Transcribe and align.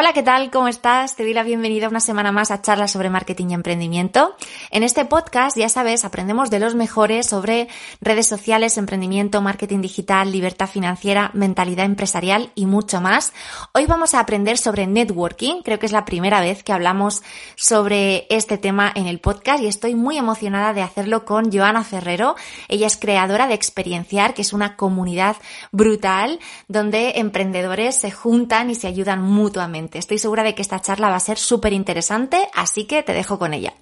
Hola, 0.00 0.12
¿qué 0.12 0.22
tal? 0.22 0.52
¿Cómo 0.52 0.68
estás? 0.68 1.16
Te 1.16 1.24
doy 1.24 1.34
la 1.34 1.42
bienvenida 1.42 1.88
una 1.88 1.98
semana 1.98 2.30
más 2.30 2.52
a 2.52 2.62
charlas 2.62 2.92
sobre 2.92 3.10
marketing 3.10 3.48
y 3.48 3.54
emprendimiento. 3.54 4.36
En 4.70 4.84
este 4.84 5.04
podcast, 5.04 5.56
ya 5.56 5.68
sabes, 5.68 6.04
aprendemos 6.04 6.50
de 6.50 6.60
los 6.60 6.76
mejores 6.76 7.26
sobre 7.26 7.66
redes 8.00 8.28
sociales, 8.28 8.78
emprendimiento, 8.78 9.42
marketing 9.42 9.80
digital, 9.80 10.30
libertad 10.30 10.68
financiera, 10.68 11.32
mentalidad 11.34 11.84
empresarial 11.84 12.52
y 12.54 12.66
mucho 12.66 13.00
más. 13.00 13.32
Hoy 13.74 13.86
vamos 13.86 14.14
a 14.14 14.20
aprender 14.20 14.56
sobre 14.56 14.86
networking. 14.86 15.62
Creo 15.62 15.80
que 15.80 15.86
es 15.86 15.92
la 15.92 16.04
primera 16.04 16.40
vez 16.40 16.62
que 16.62 16.72
hablamos 16.72 17.24
sobre 17.56 18.28
este 18.30 18.56
tema 18.56 18.92
en 18.94 19.08
el 19.08 19.18
podcast 19.18 19.64
y 19.64 19.66
estoy 19.66 19.96
muy 19.96 20.16
emocionada 20.16 20.74
de 20.74 20.82
hacerlo 20.82 21.24
con 21.24 21.50
Joana 21.50 21.82
Ferrero. 21.82 22.36
Ella 22.68 22.86
es 22.86 22.98
creadora 22.98 23.48
de 23.48 23.54
Experienciar, 23.54 24.34
que 24.34 24.42
es 24.42 24.52
una 24.52 24.76
comunidad 24.76 25.34
brutal 25.72 26.38
donde 26.68 27.14
emprendedores 27.16 27.96
se 27.96 28.12
juntan 28.12 28.70
y 28.70 28.76
se 28.76 28.86
ayudan 28.86 29.22
mutuamente. 29.22 29.87
Estoy 29.96 30.18
segura 30.18 30.42
de 30.42 30.54
que 30.54 30.62
esta 30.62 30.80
charla 30.80 31.08
va 31.08 31.16
a 31.16 31.20
ser 31.20 31.38
súper 31.38 31.72
interesante, 31.72 32.48
así 32.54 32.84
que 32.84 33.02
te 33.02 33.14
dejo 33.14 33.38
con 33.38 33.54
ella. 33.54 33.74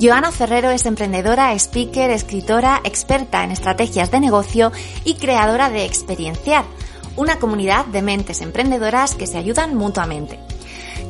Joana 0.00 0.30
Ferrero 0.30 0.70
es 0.70 0.84
emprendedora, 0.84 1.54
speaker, 1.54 2.10
escritora, 2.10 2.80
experta 2.84 3.44
en 3.44 3.50
estrategias 3.50 4.10
de 4.10 4.20
negocio 4.20 4.72
y 5.04 5.14
creadora 5.14 5.70
de 5.70 5.84
Experienciar, 5.84 6.64
una 7.16 7.38
comunidad 7.38 7.86
de 7.86 8.02
mentes 8.02 8.42
emprendedoras 8.42 9.14
que 9.14 9.26
se 9.26 9.38
ayudan 9.38 9.74
mutuamente. 9.74 10.38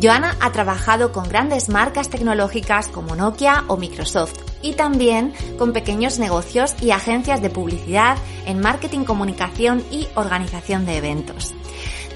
Joana 0.00 0.36
ha 0.40 0.52
trabajado 0.52 1.10
con 1.10 1.28
grandes 1.28 1.68
marcas 1.68 2.10
tecnológicas 2.10 2.88
como 2.88 3.16
Nokia 3.16 3.64
o 3.66 3.76
Microsoft 3.76 4.34
y 4.62 4.74
también 4.74 5.32
con 5.58 5.72
pequeños 5.72 6.18
negocios 6.18 6.74
y 6.80 6.90
agencias 6.90 7.40
de 7.40 7.50
publicidad 7.50 8.18
en 8.46 8.60
marketing, 8.60 9.04
comunicación 9.04 9.82
y 9.90 10.06
organización 10.14 10.86
de 10.86 10.98
eventos. 10.98 11.54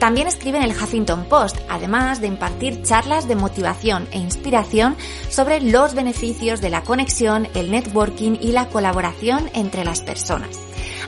También 0.00 0.28
escribe 0.28 0.56
en 0.56 0.64
el 0.64 0.70
Huffington 0.70 1.26
Post, 1.26 1.58
además 1.68 2.22
de 2.22 2.26
impartir 2.26 2.82
charlas 2.82 3.28
de 3.28 3.36
motivación 3.36 4.08
e 4.12 4.18
inspiración 4.18 4.96
sobre 5.28 5.60
los 5.60 5.94
beneficios 5.94 6.62
de 6.62 6.70
la 6.70 6.82
conexión, 6.84 7.48
el 7.54 7.70
networking 7.70 8.38
y 8.40 8.52
la 8.52 8.68
colaboración 8.68 9.50
entre 9.52 9.84
las 9.84 10.00
personas. 10.00 10.58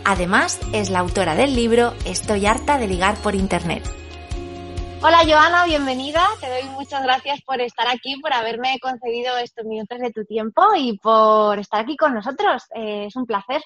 Además, 0.05 0.61
es 0.75 0.91
la 0.91 0.99
autora 0.99 1.35
del 1.35 1.57
libro 1.57 1.95
Estoy 2.05 2.45
harta 2.45 2.77
de 2.77 2.87
ligar 2.87 3.17
por 3.17 3.35
Internet. 3.35 3.83
Hola 5.01 5.23
Joana, 5.27 5.65
bienvenida. 5.65 6.29
Te 6.39 6.51
doy 6.51 6.69
muchas 6.75 7.03
gracias 7.03 7.41
por 7.47 7.63
estar 7.63 7.89
aquí, 7.89 8.21
por 8.21 8.35
haberme 8.35 8.79
concedido 8.79 9.39
estos 9.39 9.65
minutos 9.65 10.01
de 10.01 10.13
tu 10.13 10.27
tiempo 10.27 10.63
y 10.77 10.99
por 10.99 11.59
estar 11.59 11.81
aquí 11.81 11.97
con 11.97 12.13
nosotros. 12.13 12.65
Eh, 12.75 13.07
es 13.07 13.17
un 13.17 13.25
placer. 13.25 13.63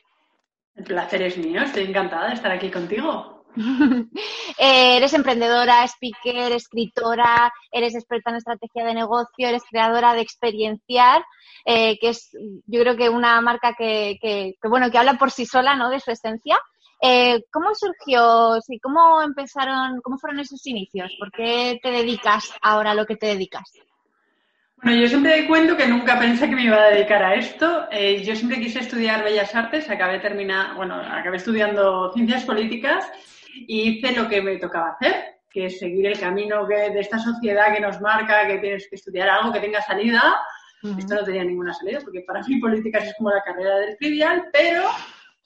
El 0.77 0.85
placer 0.85 1.23
es 1.23 1.37
mío, 1.37 1.63
estoy 1.63 1.83
encantada 1.83 2.29
de 2.29 2.35
estar 2.35 2.53
aquí 2.53 2.71
contigo. 2.71 3.36
Eh, 4.59 4.97
eres 4.97 5.13
emprendedora, 5.13 5.85
speaker, 5.85 6.53
escritora, 6.53 7.53
eres 7.71 7.95
experta 7.95 8.31
en 8.31 8.37
estrategia 8.37 8.87
de 8.87 8.95
negocio, 8.95 9.49
eres 9.49 9.63
creadora 9.69 10.15
de 10.15 10.23
Experienciar, 10.23 11.23
eh, 11.65 11.99
que 11.99 12.11
es 12.11 12.31
yo 12.67 12.81
creo 12.81 12.97
que 12.97 13.11
una 13.11 13.41
marca 13.43 13.75
que, 13.77 14.19
que, 14.21 14.55
bueno, 14.69 14.91
que 14.91 14.97
habla 14.97 15.19
por 15.19 15.31
sí 15.31 15.45
sola, 15.45 15.77
¿no? 15.77 15.91
De 15.91 16.01
su 16.01 16.11
esencia. 16.11 16.59
Eh, 17.03 17.45
¿Cómo 17.53 17.75
surgió? 17.75 18.59
Sí, 18.63 18.79
¿Cómo 18.81 19.21
empezaron? 19.21 20.01
¿Cómo 20.01 20.17
fueron 20.17 20.41
esos 20.41 20.67
inicios? 20.67 21.13
¿Por 21.19 21.31
qué 21.31 21.79
te 21.83 21.91
dedicas 21.91 22.51
ahora 22.63 22.93
a 22.93 22.95
lo 22.95 23.05
que 23.05 23.17
te 23.17 23.27
dedicas? 23.27 23.71
Bueno, 24.83 25.01
yo 25.01 25.09
siempre 25.09 25.47
cuento 25.47 25.77
que 25.77 25.87
nunca 25.87 26.19
pensé 26.19 26.49
que 26.49 26.55
me 26.55 26.65
iba 26.65 26.77
a 26.77 26.91
dedicar 26.91 27.23
a 27.23 27.35
esto. 27.35 27.89
yo 27.91 28.37
siempre 28.37 28.61
quise 28.61 28.81
estudiar 28.81 29.23
Bellas 29.23 29.55
Artes, 29.55 29.91
acabé 29.91 30.19
terminar, 30.19 30.75
bueno, 30.77 30.95
acabé 30.95 31.37
estudiando 31.37 32.11
Ciencias 32.13 32.45
Políticas 32.45 33.07
y 33.67 33.91
hice 33.91 34.13
lo 34.13 34.29
que 34.29 34.43
me 34.43 34.57
tocaba 34.57 34.91
hacer, 34.91 35.41
que 35.51 35.67
es 35.67 35.79
seguir 35.79 36.07
el 36.07 36.19
camino 36.19 36.67
de 36.67 36.99
esta 37.01 37.19
sociedad 37.19 37.75
que 37.75 37.81
nos 37.81 38.01
marca, 38.01 38.47
que 38.47 38.59
tienes 38.59 38.89
que 38.89 38.97
estudiar 38.97 39.29
algo 39.29 39.53
que 39.53 39.61
tenga 39.61 39.81
salida. 39.83 40.37
Esto 40.99 41.15
no 41.17 41.25
tenía 41.25 41.43
ninguna 41.43 41.75
salida, 41.75 42.01
porque 42.05 42.21
para 42.21 42.43
mí 42.43 42.61
políticas 42.61 43.05
es 43.05 43.15
como 43.17 43.31
la 43.31 43.43
carrera 43.43 43.77
del 43.79 43.97
trivial, 43.97 44.45
pero 44.53 44.83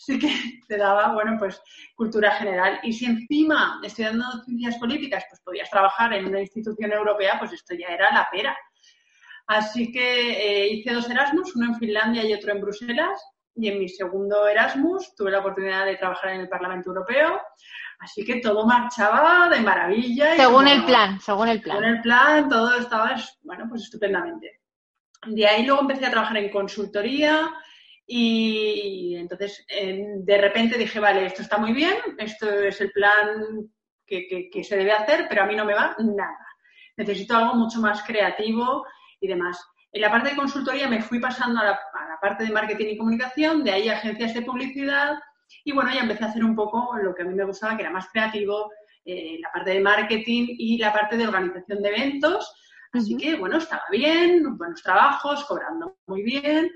sí 0.00 0.18
que 0.18 0.28
te 0.68 0.76
daba, 0.76 1.12
bueno, 1.12 1.36
pues 1.38 1.60
cultura 1.94 2.32
general. 2.32 2.80
Y 2.82 2.92
si 2.92 3.06
encima 3.06 3.80
estudiando 3.84 4.24
ciencias 4.44 4.76
políticas, 4.78 5.24
pues 5.28 5.40
podías 5.42 5.70
trabajar 5.70 6.12
en 6.14 6.26
una 6.26 6.40
institución 6.40 6.92
europea, 6.92 7.36
pues 7.38 7.52
esto 7.52 7.74
ya 7.74 7.88
era 7.88 8.12
la 8.12 8.28
pera. 8.30 8.56
Así 9.46 9.92
que 9.92 10.64
eh, 10.64 10.68
hice 10.68 10.92
dos 10.92 11.10
Erasmus, 11.10 11.56
uno 11.56 11.66
en 11.66 11.78
Finlandia 11.78 12.24
y 12.24 12.32
otro 12.32 12.52
en 12.52 12.60
Bruselas. 12.60 13.20
Y 13.56 13.68
en 13.68 13.78
mi 13.78 13.88
segundo 13.88 14.46
Erasmus 14.46 15.14
tuve 15.16 15.32
la 15.32 15.40
oportunidad 15.40 15.84
de 15.84 15.96
trabajar 15.96 16.30
en 16.30 16.40
el 16.42 16.48
Parlamento 16.48 16.90
Europeo. 16.90 17.40
Así 18.00 18.24
que 18.24 18.40
todo 18.40 18.66
marchaba 18.66 19.48
de 19.50 19.60
maravilla. 19.60 20.34
según 20.34 20.66
el 20.66 20.84
plan, 20.86 21.20
según 21.20 21.48
el 21.48 21.60
plan. 21.60 21.76
Según 21.76 21.90
el 21.90 22.00
plan, 22.00 22.48
todo 22.48 22.74
estaba, 22.74 23.14
bueno, 23.42 23.66
pues 23.68 23.82
estupendamente. 23.82 24.60
De 25.26 25.46
ahí 25.46 25.66
luego 25.66 25.82
empecé 25.82 26.06
a 26.06 26.10
trabajar 26.10 26.38
en 26.38 26.50
consultoría 26.50 27.52
y 28.06 29.16
entonces 29.16 29.66
de 29.68 30.38
repente 30.38 30.78
dije, 30.78 30.98
vale, 30.98 31.26
esto 31.26 31.42
está 31.42 31.58
muy 31.58 31.74
bien, 31.74 31.94
esto 32.16 32.50
es 32.50 32.80
el 32.80 32.90
plan 32.90 33.70
que, 34.06 34.64
se 34.64 34.76
debe 34.76 34.92
hacer, 34.92 35.26
pero 35.28 35.42
a 35.42 35.46
mí 35.46 35.54
no 35.54 35.66
me 35.66 35.74
va 35.74 35.94
nada. 35.98 36.46
Necesito 36.96 37.36
algo 37.36 37.54
mucho 37.54 37.80
más 37.80 38.02
creativo 38.02 38.86
y 39.20 39.28
demás. 39.28 39.62
En 39.92 40.00
la 40.00 40.10
parte 40.10 40.30
de 40.30 40.36
consultoría 40.36 40.88
me 40.88 41.02
fui 41.02 41.20
pasando 41.20 41.60
a 41.60 41.64
la, 41.64 41.70
a 41.72 42.08
la 42.08 42.18
parte 42.18 42.44
de 42.44 42.50
marketing 42.50 42.86
y 42.86 42.96
comunicación, 42.96 43.62
de 43.62 43.72
ahí 43.72 43.88
agencias 43.90 44.32
de 44.32 44.42
publicidad, 44.42 45.18
y 45.64 45.72
bueno, 45.72 45.90
ya 45.92 46.00
empecé 46.00 46.24
a 46.24 46.28
hacer 46.28 46.44
un 46.44 46.54
poco 46.54 46.96
lo 47.02 47.14
que 47.14 47.22
a 47.22 47.24
mí 47.24 47.34
me 47.34 47.44
gustaba, 47.44 47.76
que 47.76 47.82
era 47.82 47.90
más 47.90 48.08
creativo, 48.10 48.70
eh, 49.04 49.38
la 49.40 49.50
parte 49.52 49.70
de 49.70 49.80
marketing 49.80 50.46
y 50.58 50.78
la 50.78 50.92
parte 50.92 51.16
de 51.16 51.26
organización 51.26 51.82
de 51.82 51.88
eventos. 51.88 52.54
Así 52.92 53.16
que, 53.16 53.36
bueno, 53.36 53.58
estaba 53.58 53.82
bien, 53.90 54.56
buenos 54.56 54.82
trabajos, 54.82 55.44
cobrando 55.44 55.96
muy 56.06 56.22
bien. 56.22 56.70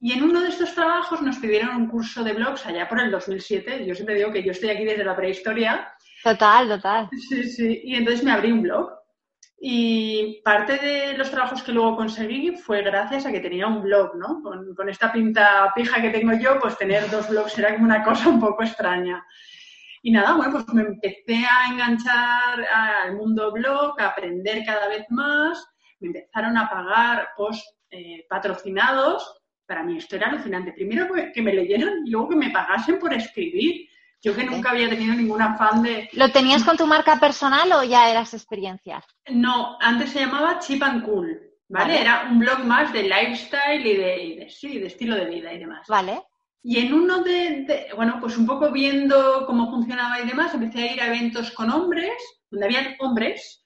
Y 0.00 0.12
en 0.12 0.22
uno 0.24 0.42
de 0.42 0.48
estos 0.48 0.74
trabajos 0.74 1.22
nos 1.22 1.38
pidieron 1.38 1.74
un 1.74 1.88
curso 1.88 2.22
de 2.22 2.34
blogs 2.34 2.66
allá 2.66 2.88
por 2.88 3.00
el 3.00 3.10
2007. 3.10 3.86
Yo 3.86 3.94
siempre 3.94 4.16
digo 4.16 4.30
que 4.30 4.42
yo 4.42 4.52
estoy 4.52 4.68
aquí 4.68 4.84
desde 4.84 5.04
la 5.04 5.16
prehistoria. 5.16 5.90
Total, 6.22 6.68
total. 6.68 7.08
Sí, 7.28 7.44
sí. 7.44 7.80
Y 7.84 7.94
entonces 7.94 8.22
me 8.22 8.32
abrí 8.32 8.52
un 8.52 8.62
blog. 8.62 8.90
Y 9.58 10.42
parte 10.44 10.76
de 10.76 11.16
los 11.16 11.30
trabajos 11.30 11.62
que 11.62 11.72
luego 11.72 11.96
conseguí 11.96 12.56
fue 12.56 12.82
gracias 12.82 13.24
a 13.24 13.32
que 13.32 13.40
tenía 13.40 13.66
un 13.66 13.82
blog, 13.82 14.14
¿no? 14.16 14.42
Con, 14.42 14.88
esta 14.88 15.10
pinta 15.10 15.72
pija 15.74 16.02
que 16.02 16.10
tengo 16.10 16.34
yo, 16.34 16.58
pues 16.60 16.76
tener 16.76 17.10
dos 17.10 17.28
blogs 17.28 17.58
era 17.58 17.72
como 17.72 17.86
una 17.86 18.04
cosa 18.04 18.28
un 18.28 18.38
poco 18.38 18.62
extraña. 18.62 19.24
Y 20.02 20.12
nada, 20.12 20.34
bueno, 20.34 20.52
pues 20.52 20.68
me 20.74 20.82
empecé 20.82 21.44
a 21.44 21.72
enganchar 21.72 22.66
al 22.72 23.16
mundo 23.16 23.50
blog, 23.50 23.98
a 24.00 24.08
aprender 24.08 24.62
cada 24.64 24.88
vez 24.88 25.06
más, 25.08 25.66
me 26.00 26.08
empezaron 26.08 26.56
a 26.58 26.68
pagar 26.68 27.28
post 27.36 27.66
eh, 27.90 28.26
patrocinados. 28.28 29.40
Para 29.66 29.82
mí 29.82 29.96
esto 29.96 30.16
era 30.16 30.28
alucinante. 30.28 30.72
Primero 30.72 31.08
que 31.32 31.42
me 31.42 31.54
leyeran 31.54 32.06
y 32.06 32.10
luego 32.10 32.28
que 32.28 32.36
me 32.36 32.50
pagasen 32.50 32.98
por 32.98 33.12
escribir. 33.14 33.88
Yo 34.22 34.34
que 34.34 34.44
nunca 34.44 34.70
había 34.70 34.88
tenido 34.88 35.14
ningún 35.14 35.42
afán 35.42 35.82
de... 35.82 36.08
¿Lo 36.12 36.30
tenías 36.32 36.64
con 36.64 36.76
tu 36.76 36.86
marca 36.86 37.20
personal 37.20 37.70
o 37.72 37.84
ya 37.84 38.10
eras 38.10 38.34
experiencias? 38.34 39.04
No, 39.28 39.76
antes 39.80 40.10
se 40.10 40.20
llamaba 40.20 40.58
Chip 40.58 40.82
and 40.82 41.04
Cool, 41.04 41.40
¿vale? 41.68 42.00
Era 42.00 42.28
un 42.30 42.38
blog 42.38 42.64
más 42.64 42.92
de 42.92 43.04
lifestyle 43.04 43.86
y 43.86 43.96
de, 43.96 44.50
sí, 44.50 44.78
de 44.78 44.86
estilo 44.86 45.14
de 45.14 45.26
vida 45.26 45.52
y 45.52 45.58
demás. 45.58 45.86
Vale. 45.88 46.22
Y 46.62 46.78
en 46.80 46.94
uno 46.94 47.22
de, 47.22 47.88
bueno, 47.94 48.18
pues 48.20 48.36
un 48.36 48.46
poco 48.46 48.72
viendo 48.72 49.46
cómo 49.46 49.70
funcionaba 49.70 50.20
y 50.20 50.26
demás, 50.26 50.52
empecé 50.52 50.80
a 50.80 50.92
ir 50.94 51.00
a 51.00 51.06
eventos 51.06 51.52
con 51.52 51.70
hombres, 51.70 52.16
donde 52.50 52.66
habían 52.66 52.96
hombres, 52.98 53.64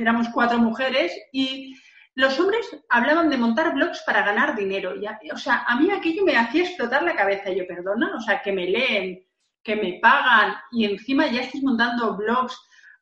éramos 0.00 0.28
cuatro 0.32 0.58
mujeres, 0.58 1.12
y 1.32 1.74
los 2.14 2.40
hombres 2.40 2.66
hablaban 2.88 3.28
de 3.28 3.36
montar 3.36 3.74
blogs 3.74 4.02
para 4.06 4.24
ganar 4.24 4.56
dinero. 4.56 4.94
o 5.32 5.36
sea, 5.36 5.64
a 5.66 5.76
mí 5.78 5.90
aquello 5.90 6.24
me 6.24 6.36
hacía 6.36 6.62
explotar 6.62 7.02
la 7.02 7.14
cabeza. 7.14 7.50
Yo, 7.50 7.66
perdona, 7.66 8.14
o 8.16 8.20
sea, 8.20 8.40
que 8.40 8.52
me 8.52 8.66
leen, 8.66 9.22
que 9.62 9.76
me 9.76 9.98
pagan 10.00 10.54
y 10.72 10.84
encima 10.84 11.26
ya 11.26 11.42
estáis 11.42 11.62
montando 11.62 12.16
blogs 12.16 12.58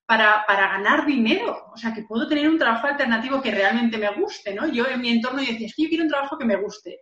para, 0.07 0.45
para, 0.47 0.69
ganar 0.69 1.05
dinero. 1.07 1.71
O 1.73 1.77
sea, 1.77 1.93
que 1.93 2.03
puedo 2.03 2.27
tener 2.27 2.49
un 2.49 2.59
trabajo 2.59 2.87
alternativo 2.87 3.43
que 3.43 3.51
realmente 3.51 3.99
me 3.99 4.11
guste, 4.15 4.55
¿no? 4.55 4.67
Yo 4.67 4.87
en 4.87 5.01
mi 5.01 5.11
entorno 5.11 5.41
decía, 5.41 5.67
es 5.67 5.75
que 5.75 5.83
yo 5.83 5.89
quiero 5.89 6.05
un 6.05 6.11
trabajo 6.11 6.39
que 6.39 6.47
me 6.47 6.57
guste. 6.57 7.01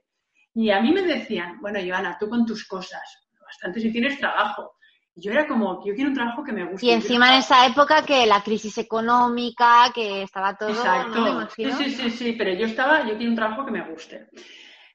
Y 0.55 0.71
a 0.71 0.81
mí 0.81 0.91
me 0.93 1.03
decían, 1.03 1.61
bueno, 1.61 1.79
Joana, 1.87 2.17
tú 2.19 2.29
con 2.29 2.45
tus 2.45 2.67
cosas, 2.67 3.03
bastante 3.41 3.81
si 3.81 3.93
tienes 3.93 4.19
trabajo. 4.19 4.73
yo 5.15 5.31
era 5.31 5.47
como, 5.47 5.85
yo 5.87 5.95
quiero 5.95 6.11
un 6.11 6.17
trabajo 6.17 6.43
que 6.43 6.53
me 6.53 6.65
guste. 6.65 6.87
Y 6.87 6.91
encima 6.91 7.33
en 7.33 7.39
esa 7.39 7.67
época 7.67 8.05
que 8.05 8.27
la 8.27 8.43
crisis 8.43 8.77
económica, 8.79 9.93
que 9.95 10.23
estaba 10.23 10.57
todo... 10.57 10.71
Exacto. 10.71 11.49
sí, 11.55 11.71
sí, 11.73 11.91
sí, 11.91 12.11
sí, 12.11 12.33
pero 12.33 12.53
yo 12.55 12.67
estaba, 12.67 13.07
yo 13.07 13.17
quiero 13.17 13.31
un 13.31 13.37
trabajo 13.37 13.65
que 13.65 13.71
me 13.71 13.89
guste. 13.89 14.29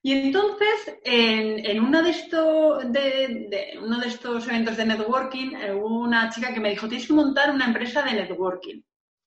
Y 0.04 0.14
entonces, 0.14 1.00
en, 1.04 1.80
uno, 1.80 2.02
de 2.02 2.10
estos, 2.10 2.92
de, 2.92 3.78
uno 3.80 4.00
de 4.00 4.08
estos 4.08 4.48
eventos 4.48 4.76
de 4.78 4.86
networking, 4.86 5.56
eh, 5.56 5.74
hubo 5.74 6.00
una 6.00 6.30
chica 6.32 6.54
que 6.54 6.60
me 6.60 6.72
dijo, 6.72 6.88
tienes 6.88 7.06
que 7.06 7.14
montar 7.14 7.52
una 7.52 7.66
empresa 7.66 8.02
de 8.02 8.14
networking. 8.14 8.82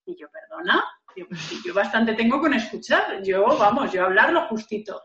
Y 0.07 0.17
yo, 0.19 0.27
perdona, 0.31 0.85
yo, 1.17 1.29
pues 1.29 1.63
yo 1.65 1.73
bastante 1.73 2.15
tengo 2.15 2.41
con 2.41 2.55
escuchar, 2.55 3.23
yo, 3.23 3.47
vamos, 3.57 3.93
yo 3.93 4.05
hablar 4.05 4.33
lo 4.33 4.49
justito. 4.49 5.01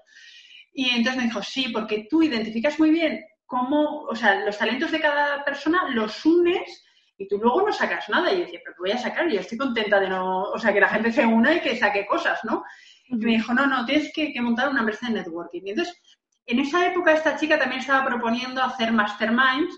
Y 0.73 0.89
entonces 0.89 1.17
me 1.17 1.23
dijo, 1.27 1.43
sí, 1.43 1.69
porque 1.69 2.07
tú 2.09 2.23
identificas 2.23 2.79
muy 2.79 2.89
bien 2.89 3.23
cómo, 3.45 4.03
o 4.03 4.15
sea, 4.15 4.45
los 4.45 4.57
talentos 4.57 4.91
de 4.91 4.99
cada 4.99 5.43
persona 5.43 5.89
los 5.89 6.25
unes 6.25 6.83
y 7.17 7.27
tú 7.27 7.37
luego 7.37 7.61
no 7.61 7.73
sacas 7.73 8.09
nada. 8.09 8.31
Y 8.31 8.37
yo 8.37 8.45
decía, 8.45 8.59
pero 8.63 8.75
¿qué 8.75 8.81
voy 8.81 8.91
a 8.91 8.97
sacar? 8.97 9.29
Yo 9.29 9.39
estoy 9.39 9.57
contenta 9.57 9.99
de 9.99 10.09
no, 10.09 10.43
o 10.43 10.57
sea, 10.57 10.73
que 10.73 10.79
la 10.79 10.89
gente 10.89 11.11
se 11.11 11.25
una 11.25 11.53
y 11.53 11.61
que 11.61 11.77
saque 11.77 12.07
cosas, 12.07 12.39
¿no? 12.43 12.63
Y 13.09 13.15
me 13.15 13.31
dijo, 13.31 13.53
no, 13.53 13.65
no, 13.65 13.85
tienes 13.85 14.11
que, 14.13 14.33
montar 14.39 14.69
una 14.69 14.81
empresa 14.81 15.07
de 15.07 15.13
networking. 15.13 15.61
Y 15.65 15.69
entonces, 15.71 15.99
en 16.45 16.59
esa 16.59 16.85
época 16.87 17.13
esta 17.13 17.35
chica 17.35 17.57
también 17.57 17.81
estaba 17.81 18.05
proponiendo 18.05 18.61
hacer 18.61 18.91
masterminds. 18.91 19.75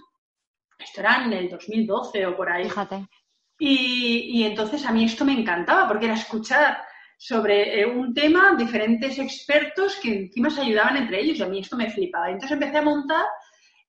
Esto 0.77 1.01
era 1.01 1.23
en 1.23 1.33
el 1.33 1.49
2012 1.49 2.25
o 2.27 2.35
por 2.35 2.49
ahí. 2.49 2.65
Fíjate. 2.65 3.07
Y, 3.63 4.43
entonces 4.43 4.85
a 4.85 4.91
mí 4.91 5.05
esto 5.05 5.23
me 5.23 5.33
encantaba 5.33 5.87
porque 5.87 6.05
era 6.05 6.15
escuchar 6.15 6.79
sobre 7.15 7.79
eh, 7.79 7.85
un 7.85 8.11
tema 8.11 8.55
diferentes 8.57 9.19
expertos 9.19 9.99
que 10.01 10.23
encima 10.23 10.49
se 10.49 10.61
ayudaban 10.61 10.97
entre 10.97 11.21
ellos 11.21 11.37
y 11.37 11.43
a 11.43 11.47
mí 11.47 11.59
esto 11.59 11.77
me 11.77 11.91
flipaba. 11.91 12.31
Entonces 12.31 12.51
empecé 12.51 12.79
a 12.79 12.81
montar 12.81 13.23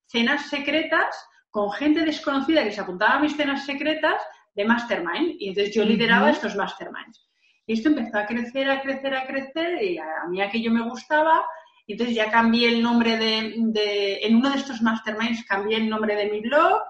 cenas 0.04 0.50
secretas 0.50 1.16
con 1.48 1.72
gente 1.72 2.04
desconocida 2.04 2.64
que 2.64 2.72
se 2.72 2.82
apuntaba 2.82 3.14
a 3.14 3.20
mis 3.20 3.34
cenas 3.34 3.64
secretas 3.64 4.20
de 4.54 4.66
mastermind 4.66 5.36
y 5.38 5.48
entonces 5.48 5.74
yo 5.74 5.84
lideraba 5.84 6.30
estos 6.30 6.54
masterminds. 6.54 7.21
Y 7.66 7.74
esto 7.74 7.88
empezó 7.88 8.18
a 8.18 8.26
crecer, 8.26 8.70
a 8.70 8.82
crecer, 8.82 9.14
a 9.14 9.26
crecer, 9.26 9.82
y 9.82 9.98
a 9.98 10.26
mí 10.28 10.40
aquello 10.40 10.72
me 10.72 10.88
gustaba. 10.88 11.44
Y 11.86 11.92
entonces 11.92 12.14
ya 12.14 12.30
cambié 12.30 12.68
el 12.68 12.82
nombre 12.82 13.16
de, 13.16 14.20
en 14.22 14.36
uno 14.36 14.50
de 14.50 14.56
estos 14.56 14.82
masterminds 14.82 15.44
cambié 15.44 15.78
el 15.78 15.88
nombre 15.88 16.14
de 16.14 16.30
mi 16.30 16.40
blog. 16.40 16.80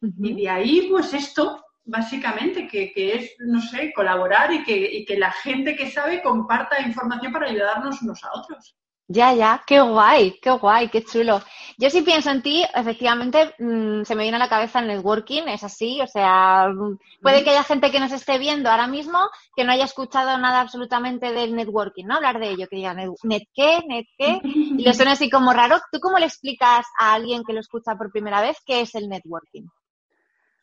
Y 0.00 0.34
de 0.34 0.48
ahí, 0.48 0.86
pues 0.90 1.12
esto, 1.14 1.64
básicamente, 1.84 2.66
que, 2.66 2.92
es, 2.94 3.34
no 3.40 3.60
sé, 3.60 3.92
colaborar 3.92 4.52
y 4.52 4.64
que, 4.64 4.76
y 4.76 5.04
que 5.04 5.18
la 5.18 5.30
gente 5.30 5.76
que 5.76 5.90
sabe 5.90 6.22
comparta 6.22 6.80
información 6.80 7.32
para 7.32 7.48
ayudarnos 7.48 8.02
unos 8.02 8.22
a 8.24 8.30
otros. 8.32 8.76
Ya, 9.12 9.34
ya, 9.34 9.60
qué 9.66 9.80
guay, 9.80 10.38
qué 10.40 10.50
guay, 10.52 10.88
qué 10.88 11.02
chulo. 11.04 11.42
Yo 11.76 11.90
sí 11.90 12.02
pienso 12.02 12.30
en 12.30 12.42
ti, 12.42 12.64
efectivamente, 12.72 13.56
mm, 13.58 14.04
se 14.04 14.14
me 14.14 14.22
viene 14.22 14.36
a 14.36 14.38
la 14.38 14.48
cabeza 14.48 14.78
el 14.78 14.86
networking, 14.86 15.48
es 15.48 15.64
así, 15.64 16.00
o 16.00 16.06
sea, 16.06 16.68
mm, 16.68 16.96
puede 17.20 17.42
que 17.42 17.50
haya 17.50 17.64
gente 17.64 17.90
que 17.90 17.98
nos 17.98 18.12
esté 18.12 18.38
viendo 18.38 18.70
ahora 18.70 18.86
mismo 18.86 19.18
que 19.56 19.64
no 19.64 19.72
haya 19.72 19.86
escuchado 19.86 20.38
nada 20.38 20.60
absolutamente 20.60 21.32
del 21.32 21.56
networking, 21.56 22.04
¿no? 22.04 22.14
Hablar 22.14 22.38
de 22.38 22.50
ello, 22.50 22.68
que 22.68 22.76
diga, 22.76 22.94
¿net 22.94 23.42
qué? 23.52 23.80
¿net 23.88 24.06
qué? 24.16 24.38
Y 24.44 24.84
le 24.84 24.94
suena 24.94 25.12
así 25.12 25.28
como 25.28 25.52
raro. 25.52 25.80
¿Tú 25.90 25.98
cómo 25.98 26.16
le 26.20 26.26
explicas 26.26 26.86
a 26.96 27.14
alguien 27.14 27.42
que 27.42 27.52
lo 27.52 27.58
escucha 27.58 27.96
por 27.96 28.12
primera 28.12 28.40
vez 28.40 28.58
qué 28.64 28.82
es 28.82 28.94
el 28.94 29.08
networking? 29.08 29.64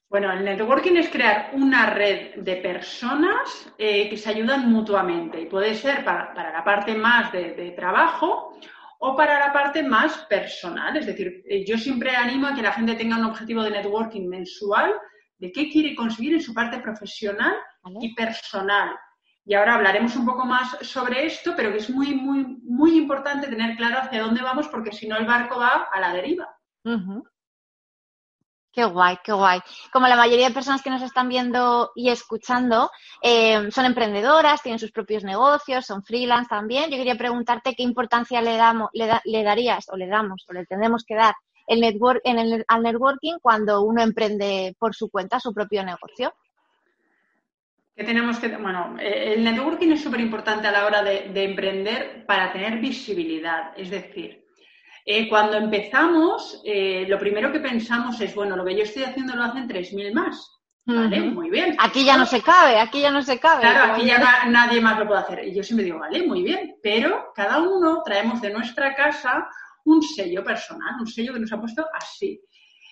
Bueno, 0.10 0.32
el 0.32 0.46
networking 0.46 0.96
es 0.96 1.10
crear 1.10 1.52
una 1.54 1.90
red 1.90 2.36
de 2.36 2.56
personas 2.58 3.70
eh, 3.78 4.10
que 4.10 4.16
se 4.16 4.30
ayudan 4.30 4.72
mutuamente 4.72 5.42
y 5.42 5.48
puede 5.48 5.76
ser 5.76 6.06
para, 6.06 6.34
la 6.34 6.64
parte 6.64 6.96
más 6.96 7.32
de, 7.34 7.74
trabajo 7.76 8.58
o 9.00 9.16
para 9.18 9.38
la 9.38 9.52
parte 9.52 9.84
más 9.84 10.20
personal. 10.30 10.96
Es 10.96 11.08
decir, 11.08 11.44
eh, 11.46 11.66
yo 11.66 11.78
siempre 11.78 12.16
animo 12.16 12.48
a 12.48 12.56
que 12.56 12.62
la 12.62 12.72
gente 12.72 12.96
tenga 12.96 13.18
un 13.18 13.26
objetivo 13.26 13.64
de 13.64 13.72
networking 13.72 14.30
mensual 14.30 14.94
de 15.40 15.52
qué 15.52 15.70
quiere 15.70 15.94
conseguir 15.94 16.34
en 16.34 16.42
su 16.42 16.54
parte 16.54 16.80
profesional 16.80 17.56
y 18.00 18.16
personal. 18.16 18.96
Y 19.46 19.56
ahora 19.56 19.76
hablaremos 19.76 20.16
un 20.16 20.26
poco 20.26 20.46
más 20.46 20.78
sobre 20.82 21.26
esto, 21.26 21.54
pero 21.56 21.72
que 21.72 21.78
es 21.78 21.90
muy, 21.90 22.16
muy, 22.16 22.46
muy 22.64 22.98
importante 22.98 23.48
tener 23.48 23.76
claro 23.76 24.00
hacia 24.00 24.22
dónde 24.22 24.42
vamos 24.42 24.70
porque 24.70 24.94
si 24.94 25.08
no 25.08 25.18
el 25.18 25.26
barco 25.26 25.60
va 25.60 25.90
a 25.92 26.00
la 26.00 26.14
deriva. 26.14 26.48
Qué 28.78 28.86
guay, 28.86 29.18
qué 29.24 29.34
guay. 29.34 29.60
Como 29.92 30.08
la 30.08 30.16
mayoría 30.16 30.50
de 30.50 30.54
personas 30.54 30.84
que 30.84 30.92
nos 30.92 31.02
están 31.02 31.28
viendo 31.28 31.94
y 31.96 32.12
escuchando 32.12 32.92
eh, 33.24 33.72
son 33.72 33.86
emprendedoras, 33.86 34.62
tienen 34.62 34.78
sus 34.78 34.92
propios 34.92 35.24
negocios, 35.24 35.84
son 35.84 36.04
freelance 36.04 36.48
también, 36.48 36.92
yo 36.92 36.98
quería 36.98 37.16
preguntarte 37.16 37.74
qué 37.74 37.82
importancia 37.82 38.40
le, 38.40 38.56
damos, 38.56 38.92
le, 38.94 39.44
darías 39.44 39.90
o 39.90 39.98
le 39.98 40.06
damos 40.06 40.46
o 40.48 40.54
le 40.54 40.68
tendremos 40.68 41.04
que 41.06 41.16
dar 41.16 41.34
el 41.66 41.82
network, 41.82 42.22
al 42.68 42.84
networking 42.84 43.40
cuando 43.42 43.82
uno 43.82 44.04
emprende 44.04 44.76
por 44.78 44.94
su 44.94 45.10
cuenta 45.10 45.40
su 45.40 45.56
propio 45.56 45.84
negocio. 45.84 46.36
Que 47.96 48.04
tenemos 48.04 48.38
que, 48.38 48.56
bueno, 48.58 48.96
eh, 49.00 49.34
el 49.38 49.44
networking 49.44 49.94
es 49.94 50.04
súper 50.04 50.20
importante 50.20 50.68
a 50.68 50.72
la 50.72 50.86
hora 50.86 51.02
de 51.02 51.44
emprender 51.44 52.28
para 52.28 52.54
tener 52.54 52.78
visibilidad. 52.78 53.72
Es 53.76 53.90
decir, 53.90 54.47
eh, 55.10 55.30
cuando 55.30 55.56
empezamos, 55.56 56.62
eh, 56.66 57.06
lo 57.08 57.18
primero 57.18 57.50
que 57.50 57.62
pensamos 57.62 58.20
es, 58.20 58.36
bueno, 58.36 58.58
lo 58.58 58.66
que 58.66 58.76
yo 58.76 58.84
estoy 58.84 59.04
haciendo 59.04 59.38
lo 59.38 59.44
hacen 59.46 59.66
3.000 59.66 60.14
más. 60.14 60.52
¿Vale? 60.86 61.22
Muy 61.22 61.50
bien. 61.50 61.78
Aquí 61.80 62.04
ya 62.04 62.18
no 62.18 62.26
se 62.26 62.42
cabe, 62.42 62.78
aquí 62.78 63.00
ya 63.00 63.10
no 63.10 63.22
se 63.22 63.40
cabe. 63.40 63.62
Claro, 63.62 63.94
aquí 63.94 64.06
ya 64.06 64.46
nadie 64.48 64.82
más 64.82 65.00
lo 65.00 65.08
puede 65.08 65.22
hacer. 65.22 65.46
Y 65.46 65.56
yo 65.56 65.64
siempre 65.64 65.86
digo, 65.86 66.00
vale, 66.00 66.28
muy 66.28 66.44
bien, 66.44 66.76
pero 66.84 67.32
cada 67.34 67.60
uno 67.60 68.02
traemos 68.04 68.42
de 68.42 68.50
nuestra 68.50 68.94
casa 68.96 69.48
un 69.86 70.02
sello 70.02 70.44
personal, 70.44 70.96
un 71.00 71.08
sello 71.08 71.32
que 71.34 71.40
nos 71.40 71.54
ha 71.54 71.60
puesto 71.60 71.86
así. 71.94 72.42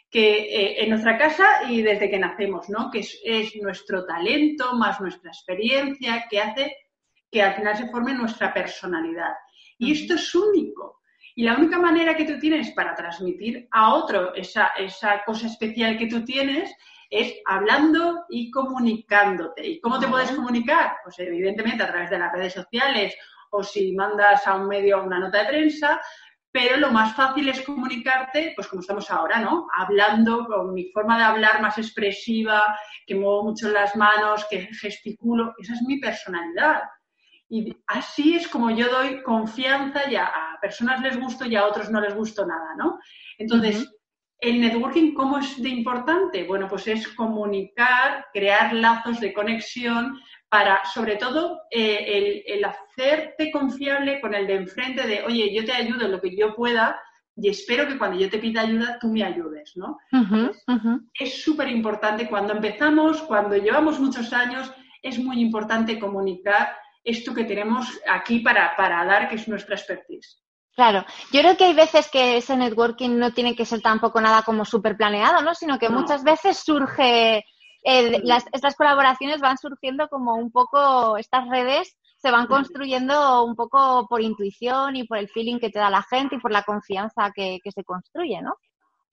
Que 0.10 0.38
eh, 0.38 0.84
en 0.84 0.92
nuestra 0.92 1.18
casa 1.18 1.70
y 1.70 1.82
desde 1.82 2.10
que 2.10 2.20
nacemos, 2.20 2.70
¿no? 2.70 2.90
Que 2.90 3.00
es, 3.00 3.20
es 3.26 3.54
nuestro 3.62 4.06
talento 4.06 4.74
más 4.78 5.02
nuestra 5.02 5.32
experiencia 5.32 6.28
que 6.30 6.40
hace 6.40 6.78
que 7.30 7.42
al 7.42 7.56
final 7.56 7.76
se 7.76 7.90
forme 7.90 8.14
nuestra 8.14 8.54
personalidad. 8.54 9.34
Y 9.78 9.92
esto 9.92 10.14
es 10.14 10.34
único. 10.34 11.02
Y 11.36 11.44
la 11.44 11.56
única 11.56 11.78
manera 11.78 12.16
que 12.16 12.26
tú 12.26 12.40
tienes 12.40 12.72
para 12.72 12.96
transmitir 12.96 13.68
a 13.72 13.94
otro 13.94 14.34
esa, 14.34 14.68
esa 14.78 15.22
cosa 15.26 15.48
especial 15.48 15.98
que 15.98 16.08
tú 16.08 16.24
tienes 16.24 16.74
es 17.10 17.34
hablando 17.46 18.26
y 18.30 18.50
comunicándote. 18.50 19.68
¿Y 19.68 19.80
cómo 19.82 20.00
te 20.00 20.08
puedes 20.08 20.32
comunicar? 20.32 20.98
Pues 21.04 21.20
evidentemente 21.20 21.84
a 21.84 21.88
través 21.88 22.10
de 22.10 22.20
las 22.20 22.32
redes 22.32 22.54
sociales 22.54 23.16
o 23.52 23.64
si 23.64 23.94
mandas 23.94 24.48
a 24.48 24.56
un 24.56 24.68
medio 24.68 25.04
una 25.04 25.20
nota 25.20 25.44
de 25.44 25.50
prensa, 25.50 26.02
pero 26.52 26.78
lo 26.78 26.90
más 26.90 27.14
fácil 27.16 27.50
es 27.50 27.62
comunicarte, 27.62 28.54
pues 28.56 28.68
como 28.68 28.80
estamos 28.80 29.12
ahora, 29.12 29.40
¿no? 29.40 29.68
Hablando 29.74 30.46
con 30.46 30.74
mi 30.74 30.90
forma 30.92 31.18
de 31.18 31.26
hablar 31.26 31.62
más 31.62 31.78
expresiva, 31.78 32.78
que 33.06 33.14
muevo 33.14 33.44
mucho 33.44 33.70
las 33.70 33.94
manos, 33.98 34.46
que 34.50 34.70
gesticulo, 34.74 35.54
esa 35.58 35.74
es 35.74 35.82
mi 35.82 36.00
personalidad. 36.00 36.84
Y 37.50 37.76
así 37.88 38.36
es 38.36 38.48
como 38.48 38.72
yo 38.72 38.90
doy 38.90 39.22
confianza 39.22 40.10
y 40.10 40.16
a, 40.16 40.32
personas 40.62 41.02
les 41.02 41.20
gusto 41.20 41.46
y 41.46 41.56
a 41.56 41.66
otros 41.66 41.92
no 41.92 42.02
les 42.02 42.16
gusto 42.16 42.46
nada, 42.46 42.76
¿no? 42.76 43.00
Entonces, 43.38 43.88
¿el 44.40 44.62
networking 44.62 45.14
cómo 45.14 45.38
es 45.38 45.62
de 45.62 45.70
importante? 45.70 46.44
Bueno, 46.44 46.68
pues 46.68 46.88
es 46.88 47.08
comunicar, 47.10 48.26
crear 48.34 48.74
lazos 48.74 49.20
de 49.20 49.34
conexión 49.34 50.20
para, 50.50 50.84
sobre 50.86 51.18
todo, 51.18 51.62
eh, 51.70 52.44
el, 52.48 52.66
hacerte 52.66 53.52
confiable 53.52 54.22
con 54.22 54.34
el 54.34 54.48
de 54.48 54.56
enfrente 54.56 55.06
de, 55.06 55.24
oye, 55.24 55.54
yo 55.54 55.66
te 55.66 55.74
ayudo 55.74 56.06
en 56.06 56.14
lo 56.14 56.22
que 56.22 56.36
yo 56.36 56.56
pueda 56.56 57.00
y 57.36 57.50
espero 57.50 57.88
que 57.88 57.98
cuando 57.98 58.18
yo 58.18 58.30
te 58.30 58.40
pida 58.40 58.62
ayuda 58.62 58.98
tú 59.00 59.10
me 59.10 59.24
ayudes, 59.24 59.74
¿no? 59.76 59.98
Es 61.14 61.44
súper 61.44 61.68
importante 61.68 62.30
cuando 62.30 62.54
empezamos, 62.54 63.22
cuando 63.24 63.58
llevamos 63.58 64.00
muchos 64.00 64.32
años, 64.32 64.72
es 65.02 65.20
muy 65.20 65.42
importante 65.42 66.00
comunicar 66.00 66.70
esto 67.06 67.34
que 67.34 67.46
tenemos 67.46 67.88
aquí 68.08 68.40
para, 68.40 68.76
para 68.76 69.06
dar, 69.06 69.30
que 69.30 69.36
es 69.36 69.48
nuestra 69.48 69.76
expertise. 69.76 70.42
Claro, 70.76 71.06
yo 71.32 71.40
creo 71.40 71.56
que 71.56 71.64
hay 71.64 71.74
veces 71.74 72.10
que 72.12 72.38
ese 72.38 72.58
networking 72.58 73.18
no 73.18 73.32
tiene 73.32 73.56
que 73.56 73.64
ser 73.64 73.82
tampoco 73.82 74.20
nada 74.20 74.42
como 74.42 74.66
súper 74.66 74.98
planeado, 74.98 75.42
¿no? 75.42 75.56
Sino 75.56 75.80
que 75.80 75.88
muchas 75.88 76.24
veces 76.24 76.58
surge, 76.58 77.46
eh, 77.84 78.24
estas 78.52 78.76
colaboraciones 78.76 79.40
van 79.40 79.58
surgiendo 79.58 80.10
como 80.10 80.36
un 80.36 80.52
poco, 80.52 81.16
estas 81.18 81.48
redes 81.48 81.96
se 82.18 82.30
van 82.30 82.48
construyendo 82.48 83.46
un 83.46 83.56
poco 83.56 84.06
por 84.10 84.22
intuición 84.22 84.98
y 84.98 85.06
por 85.06 85.18
el 85.18 85.30
feeling 85.30 85.60
que 85.60 85.70
te 85.70 85.80
da 85.80 85.90
la 85.90 86.02
gente 86.02 86.36
y 86.36 86.40
por 86.40 86.52
la 86.52 86.64
confianza 86.64 87.32
que, 87.34 87.60
que 87.64 87.72
se 87.72 87.84
construye, 87.86 88.42
¿no? 88.42 88.56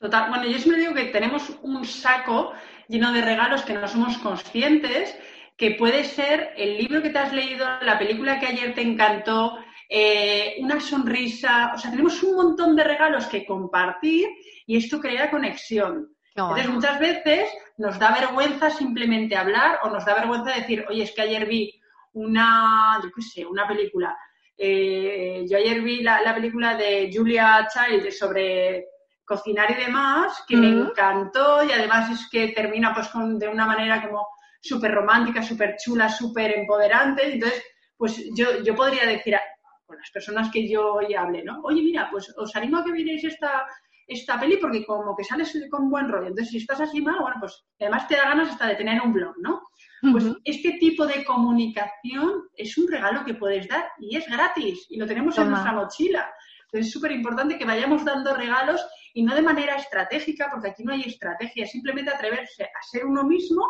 Total. 0.00 0.30
Bueno, 0.30 0.46
yo 0.46 0.58
siempre 0.58 0.80
digo 0.80 0.94
que 0.94 1.04
tenemos 1.06 1.48
un 1.62 1.84
saco 1.84 2.54
lleno 2.88 3.12
de 3.12 3.22
regalos 3.22 3.62
que 3.62 3.74
no 3.74 3.86
somos 3.86 4.18
conscientes 4.18 5.16
que 5.62 5.76
puede 5.76 6.02
ser 6.02 6.54
el 6.56 6.76
libro 6.76 7.00
que 7.00 7.10
te 7.10 7.20
has 7.20 7.32
leído, 7.32 7.64
la 7.82 7.96
película 7.96 8.40
que 8.40 8.46
ayer 8.46 8.74
te 8.74 8.82
encantó, 8.82 9.58
eh, 9.88 10.56
una 10.58 10.80
sonrisa, 10.80 11.70
o 11.72 11.78
sea, 11.78 11.88
tenemos 11.88 12.20
un 12.24 12.34
montón 12.34 12.74
de 12.74 12.82
regalos 12.82 13.26
que 13.26 13.46
compartir 13.46 14.26
y 14.66 14.76
esto 14.76 14.98
crea 14.98 15.30
conexión. 15.30 16.16
Entonces, 16.34 16.68
muchas 16.68 16.98
veces 16.98 17.48
nos 17.76 17.96
da 17.96 18.10
vergüenza 18.10 18.70
simplemente 18.70 19.36
hablar 19.36 19.78
o 19.84 19.90
nos 19.90 20.04
da 20.04 20.16
vergüenza 20.16 20.50
decir, 20.50 20.84
oye, 20.88 21.04
es 21.04 21.12
que 21.12 21.22
ayer 21.22 21.46
vi 21.46 21.80
una, 22.14 22.98
yo 23.00 23.10
qué 23.14 23.22
sé, 23.22 23.46
una 23.46 23.68
película. 23.68 24.18
Eh, 24.58 25.44
yo 25.48 25.58
ayer 25.58 25.80
vi 25.80 26.02
la, 26.02 26.34
película 26.34 26.74
de 26.74 27.08
Julia 27.14 27.68
Child 27.72 28.10
sobre 28.10 28.86
cocinar 29.24 29.70
y 29.70 29.74
demás, 29.74 30.42
que 30.48 30.56
me 30.56 30.70
encantó 30.70 31.62
y 31.62 31.70
además 31.70 32.10
es 32.10 32.28
que 32.28 32.48
termina 32.48 32.92
pues 32.92 33.06
con, 33.10 33.38
de 33.38 33.46
una 33.46 33.64
manera 33.64 34.02
como 34.02 34.26
súper 34.62 34.92
romántica, 34.92 35.42
súper 35.42 35.76
chula, 35.76 36.08
súper 36.08 36.58
empoderante. 36.58 37.34
Entonces, 37.34 37.62
pues 37.96 38.24
yo, 38.34 38.62
yo 38.62 38.74
podría 38.74 39.06
decir 39.06 39.34
a, 39.34 39.40
con 39.84 39.98
las 39.98 40.10
personas 40.10 40.50
que 40.50 40.68
yo 40.68 40.94
hoy 40.94 41.14
hable, 41.14 41.42
¿no? 41.42 41.60
Oye, 41.64 41.82
mira, 41.82 42.08
pues 42.10 42.32
os 42.36 42.56
animo 42.56 42.78
a 42.78 42.84
que 42.84 42.92
miréis 42.92 43.24
esta, 43.24 43.66
esta 44.06 44.38
peli 44.38 44.56
porque 44.56 44.84
como 44.84 45.16
que 45.16 45.24
sales 45.24 45.56
con 45.70 45.90
buen 45.90 46.08
rollo. 46.08 46.28
Entonces, 46.28 46.50
si 46.50 46.58
estás 46.58 46.80
así 46.80 47.00
mal, 47.00 47.20
bueno, 47.20 47.36
pues 47.40 47.64
además 47.80 48.06
te 48.08 48.16
da 48.16 48.24
ganas 48.24 48.50
hasta 48.50 48.68
de 48.68 48.76
tener 48.76 49.00
un 49.02 49.12
blog, 49.12 49.34
¿no? 49.38 49.62
Pues 50.10 50.24
este 50.42 50.72
tipo 50.80 51.06
de 51.06 51.24
comunicación 51.24 52.48
es 52.56 52.76
un 52.76 52.88
regalo 52.90 53.24
que 53.24 53.34
puedes 53.34 53.68
dar 53.68 53.88
y 54.00 54.16
es 54.16 54.28
gratis 54.28 54.86
y 54.90 54.96
lo 54.96 55.06
tenemos 55.06 55.38
en 55.38 55.50
nuestra 55.50 55.72
mochila. 55.72 56.28
Entonces 56.64 56.88
es 56.88 56.92
súper 56.92 57.12
importante 57.12 57.56
que 57.56 57.64
vayamos 57.64 58.04
dando 58.04 58.34
regalos 58.34 58.84
y 59.14 59.22
no 59.22 59.32
de 59.32 59.42
manera 59.42 59.76
estratégica, 59.76 60.48
porque 60.50 60.70
aquí 60.70 60.82
no 60.82 60.92
hay 60.92 61.02
estrategia, 61.02 61.66
simplemente 61.66 62.10
atreverse 62.10 62.64
a 62.64 62.82
ser 62.90 63.06
uno 63.06 63.22
mismo 63.22 63.62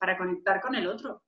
para 0.00 0.16
conectar 0.16 0.60
con 0.60 0.74
el 0.74 0.88
otro. 0.88 1.22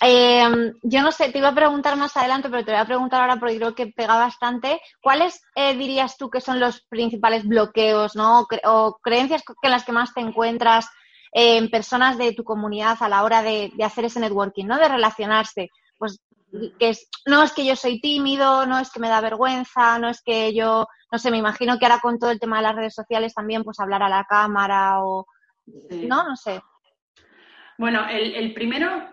Em, 0.00 0.72
yo 0.82 1.02
no 1.02 1.10
sé, 1.10 1.32
te 1.32 1.38
iba 1.38 1.48
a 1.48 1.54
preguntar 1.54 1.96
más 1.96 2.16
adelante, 2.16 2.48
pero 2.48 2.64
te 2.64 2.70
voy 2.70 2.80
a 2.80 2.86
preguntar 2.86 3.20
ahora 3.20 3.40
porque 3.40 3.56
creo 3.56 3.74
que 3.74 3.86
pega 3.88 4.16
bastante. 4.16 4.80
¿Cuáles 5.00 5.42
eh, 5.56 5.74
dirías 5.76 6.16
tú 6.16 6.30
que 6.30 6.40
son 6.40 6.60
los 6.60 6.82
principales 6.82 7.44
bloqueos 7.44 8.14
¿no? 8.14 8.46
o, 8.64 8.98
creencias 9.02 9.42
en 9.62 9.70
las 9.70 9.84
que 9.84 9.92
más 9.92 10.14
te 10.14 10.20
encuentras 10.20 10.88
en 11.32 11.70
personas 11.70 12.18
de 12.18 12.32
tu 12.32 12.44
comunidad 12.44 12.98
a 13.00 13.08
la 13.08 13.24
hora 13.24 13.42
de, 13.42 13.72
hacer 13.82 14.04
ese 14.04 14.20
networking, 14.20 14.66
¿no? 14.66 14.78
De 14.78 14.88
relacionarse. 14.88 15.70
Pues 15.98 16.20
que 16.78 16.90
es, 16.90 17.08
no 17.26 17.42
es 17.42 17.52
que 17.54 17.64
yo 17.64 17.74
soy 17.74 18.00
tímido, 18.00 18.66
no 18.66 18.78
es 18.78 18.90
que 18.92 19.00
me 19.00 19.08
da 19.08 19.22
vergüenza, 19.22 19.98
no 19.98 20.10
es 20.10 20.20
que 20.22 20.54
yo, 20.54 20.86
no 21.10 21.18
sé, 21.18 21.30
me 21.30 21.38
imagino 21.38 21.78
que 21.78 21.86
ahora 21.86 22.00
con 22.00 22.18
todo 22.18 22.30
el 22.30 22.38
tema 22.38 22.58
de 22.58 22.64
las 22.64 22.76
redes 22.76 22.94
sociales 22.94 23.32
también, 23.32 23.64
pues 23.64 23.80
hablar 23.80 24.02
a 24.02 24.10
la 24.10 24.24
cámara 24.24 25.02
o, 25.02 25.26
no, 25.66 26.28
no 26.28 26.36
sé. 26.36 26.60
Bueno, 27.82 28.06
el, 28.08 28.54
primero, 28.54 29.08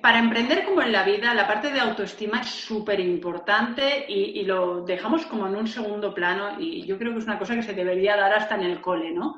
para 0.00 0.18
emprender 0.18 0.64
como 0.64 0.80
en 0.80 0.92
la 0.92 1.02
vida, 1.02 1.34
la 1.34 1.46
parte 1.46 1.70
de 1.70 1.78
autoestima 1.78 2.40
es 2.40 2.46
súper 2.46 3.00
importante 3.00 4.06
y, 4.08 4.44
lo 4.44 4.82
dejamos 4.82 5.26
como 5.26 5.46
en 5.46 5.54
un 5.54 5.66
segundo 5.66 6.14
plano 6.14 6.58
y 6.58 6.86
yo 6.86 6.96
creo 6.96 7.12
que 7.12 7.18
es 7.18 7.26
una 7.26 7.38
cosa 7.38 7.54
que 7.54 7.62
se 7.62 7.74
debería 7.74 8.16
dar 8.16 8.32
hasta 8.32 8.54
en 8.54 8.62
el 8.62 8.80
cole, 8.80 9.10
¿no? 9.10 9.36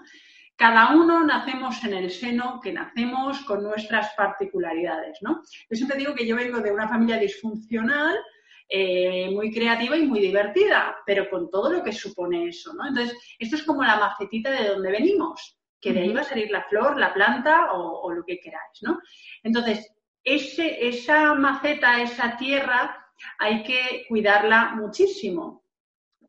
cada 0.55 0.95
uno 0.95 1.27
nacemos 1.27 1.83
en 1.83 1.95
el 1.95 2.11
seno 2.13 2.61
que 2.63 2.73
nacemos 2.73 3.41
con 3.41 3.65
nuestras 3.65 4.15
particularidades, 4.15 5.19
¿no? 5.23 5.43
Yo 5.69 5.77
siempre 5.77 5.99
digo 5.99 6.15
que 6.15 6.27
yo 6.27 6.37
vengo 6.37 6.61
de 6.61 6.71
una 6.71 6.87
familia 6.87 7.17
disfuncional, 7.17 8.15
eh, 8.69 9.31
muy 9.33 9.51
creativa 9.53 9.97
y 9.97 10.07
muy 10.07 10.21
divertida, 10.21 10.97
pero 11.05 11.29
con 11.29 11.51
todo 11.51 11.73
lo 11.73 11.83
que 11.83 11.93
supone 11.93 12.47
eso, 12.47 12.73
¿no? 12.75 12.87
Entonces, 12.87 13.19
esto 13.39 13.57
es 13.57 13.63
como 13.65 13.83
la 13.83 13.97
macetita 13.97 14.51
de 14.51 14.69
donde 14.69 14.93
venimos, 14.93 15.60
que 15.81 15.93
de 15.93 16.01
ahí 16.01 16.13
va 16.13 16.21
a 16.21 16.25
salir 16.25 16.51
la 16.51 16.65
flor, 16.65 16.99
la 16.99 17.13
planta 17.15 17.73
o, 17.73 18.13
lo 18.13 18.25
que 18.25 18.39
queráis, 18.39 18.83
¿no? 18.83 19.01
Entonces, 19.43 19.91
ese, 20.23 20.87
esa 20.87 21.35
maceta, 21.35 22.03
esa 22.03 22.37
tierra, 22.37 23.01
hay 23.39 23.63
que 23.63 24.05
cuidarla 24.09 24.75
muchísimo. 24.75 25.65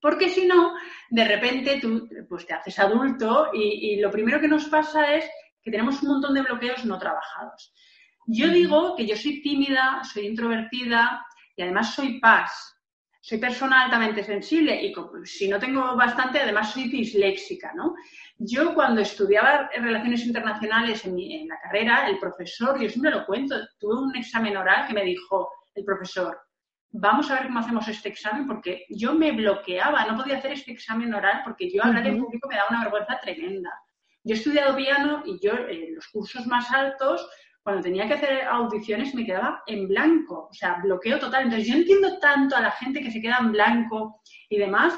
Porque 0.02 0.30
si 0.30 0.46
no, 0.46 0.74
de 1.10 1.26
repente 1.26 1.80
tú 1.80 2.10
pues, 2.28 2.46
te 2.48 2.54
haces 2.54 2.80
adulto 2.80 3.50
y, 3.54 4.00
lo 4.00 4.10
primero 4.10 4.42
que 4.42 4.48
nos 4.48 4.66
pasa 4.66 5.14
es 5.14 5.30
que 5.62 5.70
tenemos 5.70 6.02
un 6.02 6.10
montón 6.10 6.34
de 6.34 6.42
bloqueos 6.42 6.86
no 6.86 6.98
trabajados. 6.98 7.72
Yo 8.26 8.50
digo 8.50 8.96
que 8.96 9.06
yo 9.06 9.16
soy 9.16 9.42
tímida, 9.42 10.02
soy 10.04 10.26
introvertida 10.26 11.24
y 11.56 11.62
además 11.62 11.94
soy 11.94 12.20
paz. 12.20 12.76
Soy 13.24 13.38
persona 13.38 13.84
altamente 13.84 14.24
sensible 14.24 14.82
y 14.84 14.92
si 15.26 15.48
no 15.48 15.60
tengo 15.60 15.96
bastante, 15.96 16.40
además 16.40 16.74
soy 16.74 16.90
disléxica, 16.90 17.72
¿no? 17.76 17.94
Yo 18.44 18.74
cuando 18.74 19.02
estudiaba 19.02 19.70
relaciones 19.76 20.26
internacionales 20.26 21.06
en, 21.06 21.20
en 21.20 21.48
la 21.48 21.60
carrera, 21.60 22.08
el 22.08 22.18
profesor, 22.18 22.80
yo 22.80 22.90
siempre 22.90 23.12
lo 23.12 23.26
cuento, 23.26 23.56
tuve 23.80 23.94
un 23.94 24.16
examen 24.16 24.58
oral 24.58 24.88
que 24.88 24.94
me 24.94 25.04
dijo 25.04 25.52
el 25.76 25.86
profesor, 25.86 26.40
vamos 26.90 27.30
a 27.30 27.36
ver 27.36 27.44
cómo 27.44 27.60
hacemos 27.60 27.88
este 27.88 28.10
examen, 28.10 28.48
porque 28.48 28.86
yo 28.90 29.14
me 29.14 29.32
bloqueaba, 29.32 30.06
no 30.06 30.18
podía 30.18 30.38
hacer 30.38 30.54
este 30.54 30.72
examen 30.72 31.14
oral 31.14 31.42
porque 31.44 31.70
yo 31.72 31.84
hablar 31.84 32.08
en 32.08 32.20
público 32.20 32.48
me 32.50 32.56
daba 32.56 32.70
una 32.72 32.84
vergüenza 32.84 33.20
tremenda. 33.20 33.72
Yo 34.24 34.36
he 34.36 34.38
estudiado 34.38 34.76
piano 34.76 35.22
y 35.26 35.40
yo 35.40 35.54
en 35.54 35.96
los 35.96 36.08
cursos 36.08 36.46
más 36.48 36.72
altos, 36.72 37.30
cuando 37.64 37.84
tenía 37.84 38.08
que 38.08 38.16
hacer 38.16 38.44
audiciones, 38.46 39.14
me 39.14 39.26
quedaba 39.26 39.62
en 39.68 39.88
blanco, 39.88 40.48
o 40.50 40.54
sea, 40.54 40.80
bloqueo 40.84 41.20
total. 41.20 41.44
Entonces 41.44 41.68
yo 41.68 41.76
entiendo 41.76 42.18
tanto 42.20 42.56
a 42.56 42.62
la 42.62 42.72
gente 42.72 43.02
que 43.02 43.12
se 43.12 43.22
queda 43.22 43.38
en 43.40 43.52
blanco 43.52 44.22
y 44.50 44.58
demás, 44.58 44.94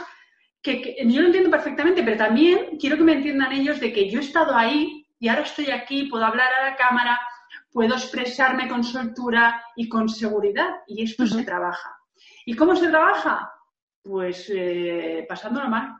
que, 0.64 0.82
que 0.82 0.96
yo 1.08 1.22
lo 1.22 1.28
entiendo 1.28 1.52
perfectamente, 1.52 2.02
pero 2.02 2.18
también 2.18 2.78
quiero 2.80 2.98
que 2.98 3.04
me 3.04 3.14
entiendan 3.14 3.52
ellos 3.52 3.80
de 3.80 3.94
que 3.94 4.10
yo 4.10 4.20
he 4.20 4.24
estado 4.24 4.56
ahí 4.56 5.04
y 5.20 5.30
ahora 5.30 5.44
estoy 5.44 5.70
aquí, 5.72 6.06
puedo 6.06 6.26
hablar 6.26 6.50
a 6.54 6.70
la 6.70 6.76
cámara, 6.76 7.18
puedo 7.72 7.96
expresarme 7.96 8.68
con 8.68 8.84
soltura 8.84 9.64
y 9.76 9.88
con 9.88 10.10
seguridad. 10.10 10.82
Y 10.86 11.04
esto 11.04 11.26
se 11.26 11.44
trabaja. 11.44 11.98
¿Y 12.46 12.56
cómo 12.56 12.76
se 12.76 12.90
trabaja? 12.90 13.52
Pues 14.02 14.52
eh, 14.54 15.26
pasándolo 15.28 15.70
mal. 15.70 15.96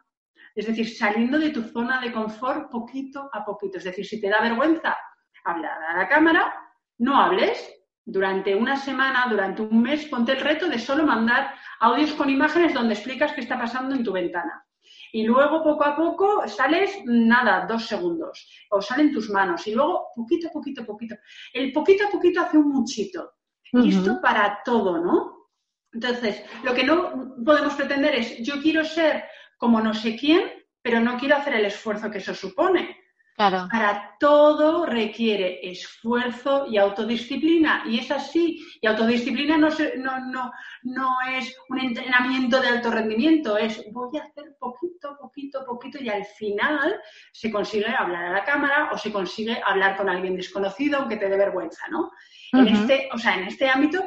Es 0.54 0.68
decir, 0.68 0.90
saliendo 0.96 1.40
de 1.40 1.52
tu 1.52 1.64
zona 1.64 2.02
de 2.02 2.12
confort 2.12 2.70
poquito 2.70 3.30
a 3.32 3.46
poquito. 3.46 3.78
Es 3.78 3.86
decir, 3.86 4.06
si 4.06 4.20
te 4.20 4.30
da 4.30 4.42
vergüenza 4.42 4.98
hablar 5.46 5.82
a 5.84 5.98
la 5.98 6.08
cámara, 6.08 6.54
no 6.98 7.16
hables. 7.16 7.83
Durante 8.06 8.54
una 8.56 8.76
semana, 8.76 9.28
durante 9.30 9.62
un 9.62 9.82
mes, 9.82 10.06
ponte 10.06 10.34
el 10.34 10.42
reto 10.42 10.68
de 10.68 10.80
solo 10.80 11.06
mandar 11.06 11.54
audios 11.80 12.14
con 12.14 12.30
imágenes 12.30 12.74
donde 12.74 12.94
explicas 12.96 13.34
qué 13.34 13.42
está 13.42 13.58
pasando 13.58 13.96
en 13.96 14.04
tu 14.04 14.12
ventana 14.12 14.66
y 15.14 15.24
luego 15.24 15.64
poco 15.64 15.86
a 15.86 15.96
poco 15.96 16.48
sales, 16.48 17.04
nada, 17.06 17.68
dos 17.68 17.86
segundos, 17.86 18.50
o 18.72 18.82
salen 18.82 19.14
tus 19.14 19.30
manos, 19.30 19.66
y 19.68 19.74
luego 19.76 20.08
poquito, 20.16 20.50
poquito, 20.52 20.84
poquito. 20.84 21.16
El 21.54 21.72
poquito 21.72 22.08
a 22.08 22.10
poquito 22.10 22.42
hace 22.42 22.58
un 22.58 22.70
muchito. 22.70 23.34
Y 23.72 23.90
esto 23.90 24.20
para 24.20 24.62
todo, 24.66 24.98
¿no? 24.98 25.50
Entonces, 25.92 26.44
lo 26.64 26.74
que 26.74 26.84
no 26.84 27.36
podemos 27.46 27.76
pretender 27.76 28.16
es, 28.16 28.40
yo 28.40 28.60
quiero 28.60 28.84
ser 28.84 29.26
como 29.58 29.80
no 29.82 29.94
sé 29.94 30.16
quién, 30.16 30.52
pero 30.82 31.00
no 31.00 31.18
quiero 31.18 31.36
hacer 31.36 31.54
el 31.54 31.66
esfuerzo 31.66 32.10
que 32.10 32.18
eso 32.18 32.34
supone. 32.34 32.98
Para 33.36 34.16
todo 34.20 34.86
requiere 34.86 35.60
esfuerzo 35.68 36.68
y 36.70 36.78
autodisciplina. 36.78 37.84
Y 37.88 38.00
es 38.00 38.12
así. 38.12 38.64
Y 38.80 38.88
autodisciplina 38.88 39.58
no, 39.58 39.70
no, 39.98 40.52
no, 40.84 41.16
es 41.36 41.56
un 41.70 41.80
entrenamiento 41.80 42.62
de 42.62 42.68
alto 42.68 42.92
rendimiento, 42.92 43.58
es 43.58 43.84
voy 43.92 44.18
a 44.18 44.24
hacer 44.24 44.56
poquito, 44.60 45.18
poquito, 45.20 45.66
poquito 45.66 46.02
y 46.02 46.10
al 46.10 46.26
final 46.26 47.00
se 47.32 47.52
consigue 47.52 47.88
hablar 47.88 48.26
a 48.26 48.34
la 48.34 48.44
cámara 48.44 48.90
o 48.92 48.98
se 48.98 49.12
consigue 49.12 49.62
hablar 49.66 49.98
con 49.98 50.10
alguien 50.10 50.36
desconocido 50.36 51.00
aunque 51.00 51.18
te 51.18 51.30
dé 51.30 51.38
vergüenza, 51.38 51.88
¿no? 51.90 52.12
En 52.52 52.68
este, 52.68 53.10
o 53.12 53.18
sea, 53.18 53.36
en 53.36 53.48
este 53.48 53.68
ámbito 53.68 54.04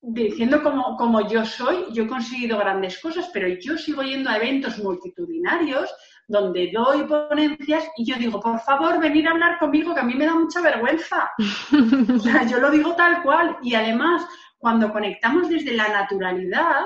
diciendo 0.00 0.62
como, 0.62 0.96
como, 0.96 1.28
yo 1.28 1.44
soy, 1.44 1.86
yo 1.92 2.04
he 2.04 2.08
conseguido 2.08 2.56
grandes 2.58 2.98
cosas, 3.00 3.28
pero 3.32 3.48
yo 3.48 3.76
sigo 3.76 4.02
yendo 4.02 4.30
a 4.30 4.36
eventos 4.36 4.78
multitudinarios 4.78 5.92
donde 6.28 6.70
doy 6.72 7.04
ponencias 7.04 7.88
y 7.96 8.04
yo 8.04 8.16
digo, 8.16 8.38
por 8.38 8.60
favor, 8.60 9.00
venir 9.00 9.26
a 9.26 9.32
hablar 9.32 9.58
conmigo, 9.58 9.94
que 9.94 10.00
a 10.00 10.04
mí 10.04 10.14
me 10.14 10.26
da 10.26 10.34
mucha 10.34 10.60
vergüenza. 10.60 11.30
o 12.14 12.18
sea, 12.18 12.46
yo 12.46 12.58
lo 12.58 12.70
digo 12.70 12.94
tal 12.94 13.22
cual. 13.22 13.56
Y 13.62 13.74
además, 13.74 14.26
cuando 14.58 14.92
conectamos 14.92 15.48
desde 15.48 15.72
la 15.72 15.88
naturalidad, 15.88 16.84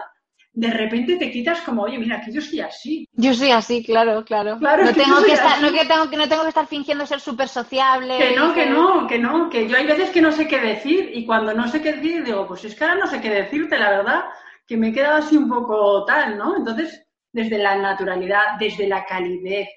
de 0.55 0.71
repente 0.71 1.17
te 1.17 1.33
quitas 1.33 1.61
como, 1.63 1.83
oye, 1.83 1.99
mira, 1.99 2.21
que 2.21 2.31
yo 2.31 2.41
soy 2.41 2.61
así. 2.61 3.09
Yo 3.15 3.35
soy 3.35 3.51
así, 3.51 3.83
claro, 3.83 4.25
claro. 4.25 4.59
claro 4.59 4.85
no, 4.85 4.93
tengo 4.93 5.23
que 5.25 5.33
estar, 5.33 5.61
no, 5.61 5.73
que 5.73 5.87
tengo, 5.87 6.09
que 6.09 6.17
no 6.17 6.29
tengo 6.29 6.43
que 6.43 6.51
estar 6.51 6.67
fingiendo 6.67 7.05
ser 7.05 7.21
súper 7.21 7.49
sociable. 7.49 8.19
Que 8.19 8.37
no, 8.37 8.55
que 8.55 8.67
no, 8.67 9.07
que 9.09 9.19
no, 9.19 9.51
que 9.51 9.67
yo 9.67 9.77
hay 9.77 9.87
veces 9.87 10.11
que 10.11 10.21
no 10.21 10.31
sé 10.31 10.47
qué 10.47 10.61
decir 10.61 11.11
y 11.15 11.27
cuando 11.27 11.53
no 11.53 11.67
sé 11.67 11.83
qué 11.83 11.95
decir 11.95 12.23
digo, 12.23 12.47
pues 12.47 12.65
es 12.65 12.77
que 12.77 12.85
ahora 12.85 12.97
no 12.97 13.07
sé 13.09 13.21
qué 13.21 13.31
decirte, 13.31 13.77
la 13.77 13.91
verdad, 13.91 14.25
que 14.67 14.77
me 14.77 14.89
he 14.89 14.93
quedado 14.93 15.17
así 15.17 15.37
un 15.37 15.49
poco 15.49 16.05
tal, 16.05 16.39
¿no? 16.39 16.57
Entonces, 16.57 17.02
desde 17.33 17.59
la 17.59 17.77
naturalidad, 17.77 18.59
desde 18.59 18.87
la 18.87 19.05
calidez, 19.05 19.69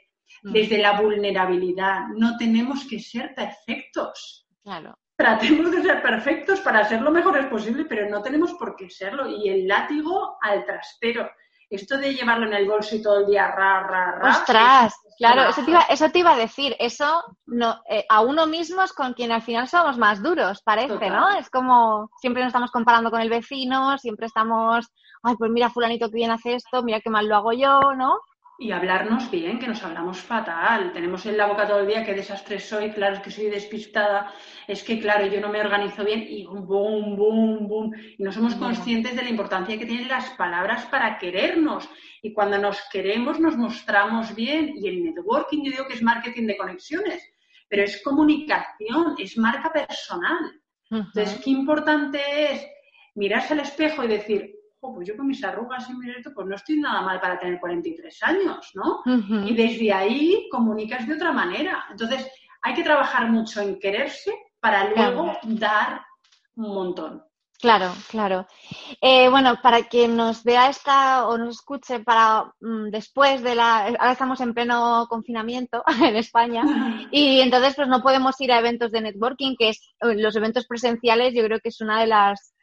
mm. 0.43 0.51
desde 0.51 0.77
la 0.77 0.99
vulnerabilidad. 0.99 2.07
No 2.15 2.37
tenemos 2.37 2.85
que 2.87 2.99
ser 2.99 3.33
perfectos. 3.33 4.47
Claro. 4.63 4.97
Tratemos 5.15 5.71
de 5.71 5.81
ser 5.81 6.01
perfectos 6.01 6.59
para 6.59 6.83
ser 6.83 7.01
lo 7.01 7.09
mejores 7.09 7.45
posible, 7.45 7.85
pero 7.85 8.09
no 8.09 8.21
tenemos 8.21 8.53
por 8.55 8.75
qué 8.75 8.89
serlo. 8.89 9.27
Y 9.27 9.49
el 9.49 9.67
látigo 9.67 10.37
al 10.41 10.65
trastero. 10.65 11.29
Esto 11.69 11.97
de 11.97 12.13
llevarlo 12.13 12.45
en 12.47 12.53
el 12.53 12.67
bolso 12.67 12.95
y 12.95 13.01
todo 13.01 13.19
el 13.19 13.27
día 13.27 13.47
ra, 13.47 13.83
ra, 13.83 14.11
ra. 14.19 14.29
¡Ostras! 14.29 14.93
Claro, 15.17 15.43
eso 15.49 15.63
te, 15.63 15.71
iba, 15.71 15.81
eso 15.89 16.09
te 16.09 16.19
iba 16.19 16.33
a 16.33 16.37
decir. 16.37 16.75
Eso 16.77 17.23
no, 17.45 17.81
eh, 17.89 18.05
a 18.09 18.21
uno 18.21 18.47
mismo 18.47 18.83
es 18.83 18.91
con 18.91 19.13
quien 19.13 19.31
al 19.31 19.41
final 19.41 19.67
somos 19.67 19.97
más 19.97 20.21
duros, 20.21 20.61
parece, 20.61 21.09
¿no? 21.09 21.29
Es 21.37 21.49
como 21.49 22.09
siempre 22.19 22.43
nos 22.43 22.49
estamos 22.49 22.71
comparando 22.71 23.09
con 23.09 23.21
el 23.21 23.29
vecino, 23.29 23.97
siempre 23.97 24.25
estamos 24.25 24.91
ay, 25.25 25.35
pues 25.37 25.51
mira, 25.51 25.69
fulanito 25.69 26.09
que 26.09 26.15
bien 26.15 26.31
hace 26.31 26.55
esto, 26.55 26.83
mira 26.83 27.01
qué 27.01 27.09
mal 27.09 27.27
lo 27.27 27.35
hago 27.35 27.51
yo, 27.51 27.93
¿no? 27.95 28.19
Y 28.57 28.71
hablarnos 28.71 29.29
bien, 29.29 29.59
que 29.59 29.67
nos 29.67 29.83
hablamos 29.83 30.19
fatal. 30.19 30.93
Tenemos 30.93 31.25
en 31.25 31.37
la 31.37 31.47
boca 31.47 31.67
todo 31.67 31.79
el 31.79 31.87
día 31.87 32.05
qué 32.05 32.13
desastre 32.13 32.59
soy, 32.59 32.91
claro, 32.91 33.15
es 33.15 33.21
que 33.21 33.31
soy 33.31 33.49
despistada, 33.49 34.33
es 34.67 34.83
que, 34.83 34.99
claro, 34.99 35.25
yo 35.25 35.41
no 35.41 35.49
me 35.49 35.59
organizo 35.59 36.05
bien 36.05 36.25
y 36.27 36.45
boom, 36.45 37.15
boom, 37.17 37.67
boom. 37.67 37.91
Y 38.17 38.23
no 38.23 38.31
somos 38.31 38.55
conscientes 38.55 39.15
de 39.15 39.23
la 39.23 39.29
importancia 39.29 39.77
que 39.77 39.85
tienen 39.85 40.07
las 40.07 40.29
palabras 40.31 40.85
para 40.85 41.17
querernos. 41.17 41.89
Y 42.21 42.33
cuando 42.33 42.57
nos 42.57 42.81
queremos, 42.91 43.39
nos 43.39 43.57
mostramos 43.57 44.33
bien. 44.33 44.73
Y 44.75 44.87
el 44.87 45.03
networking, 45.03 45.63
yo 45.63 45.71
digo 45.71 45.87
que 45.87 45.95
es 45.95 46.01
marketing 46.01 46.47
de 46.47 46.57
conexiones, 46.57 47.29
pero 47.67 47.83
es 47.83 48.01
comunicación, 48.03 49.15
es 49.17 49.37
marca 49.37 49.71
personal. 49.71 50.61
Entonces, 50.89 51.41
qué 51.43 51.49
importante 51.49 52.19
es 52.53 52.65
mirarse 53.15 53.53
al 53.53 53.61
espejo 53.61 54.03
y 54.03 54.07
decir, 54.07 54.54
pues 54.93 55.07
yo 55.07 55.17
con 55.17 55.27
mis 55.27 55.43
arrugas 55.43 55.89
y 55.89 55.93
mi 55.93 56.09
esto, 56.09 56.31
pues 56.33 56.47
no 56.47 56.55
estoy 56.55 56.79
nada 56.79 57.01
mal 57.01 57.19
para 57.19 57.39
tener 57.39 57.59
43 57.59 58.23
años, 58.23 58.71
¿no? 58.73 59.01
Y 59.45 59.55
desde 59.55 59.93
ahí 59.93 60.47
comunicas 60.51 61.07
de 61.07 61.15
otra 61.15 61.31
manera. 61.31 61.85
Entonces, 61.89 62.29
hay 62.61 62.73
que 62.73 62.83
trabajar 62.83 63.29
mucho 63.29 63.61
en 63.61 63.79
quererse 63.79 64.33
para 64.59 64.89
luego 64.89 65.37
dar 65.43 66.01
un 66.55 66.73
montón. 66.73 67.23
Claro, 67.59 67.93
claro. 68.09 68.47
Eh, 69.01 69.29
bueno, 69.29 69.59
para 69.61 69.83
quien 69.83 70.17
nos 70.17 70.43
vea 70.43 70.69
esta 70.69 71.27
o 71.27 71.37
nos 71.37 71.55
escuche 71.55 71.99
para 71.99 72.51
mm, 72.59 72.89
después 72.89 73.41
de 73.43 73.55
la... 73.55 73.85
Ahora 73.85 74.11
estamos 74.11 74.41
en 74.41 74.53
pleno 74.53 75.05
confinamiento 75.09 75.83
en 76.03 76.15
España 76.15 77.07
y 77.11 77.39
entonces 77.39 77.75
pues 77.75 77.87
no 77.87 78.01
podemos 78.01 78.39
ir 78.41 78.51
a 78.51 78.59
eventos 78.59 78.91
de 78.91 79.01
networking, 79.01 79.55
que 79.57 79.69
es 79.69 79.95
los 80.01 80.35
eventos 80.35 80.67
presenciales, 80.67 81.33
yo 81.33 81.43
creo 81.43 81.59
que 81.59 81.69
es 81.69 81.79
una 81.81 82.01
de 82.01 82.07
las 82.07 82.54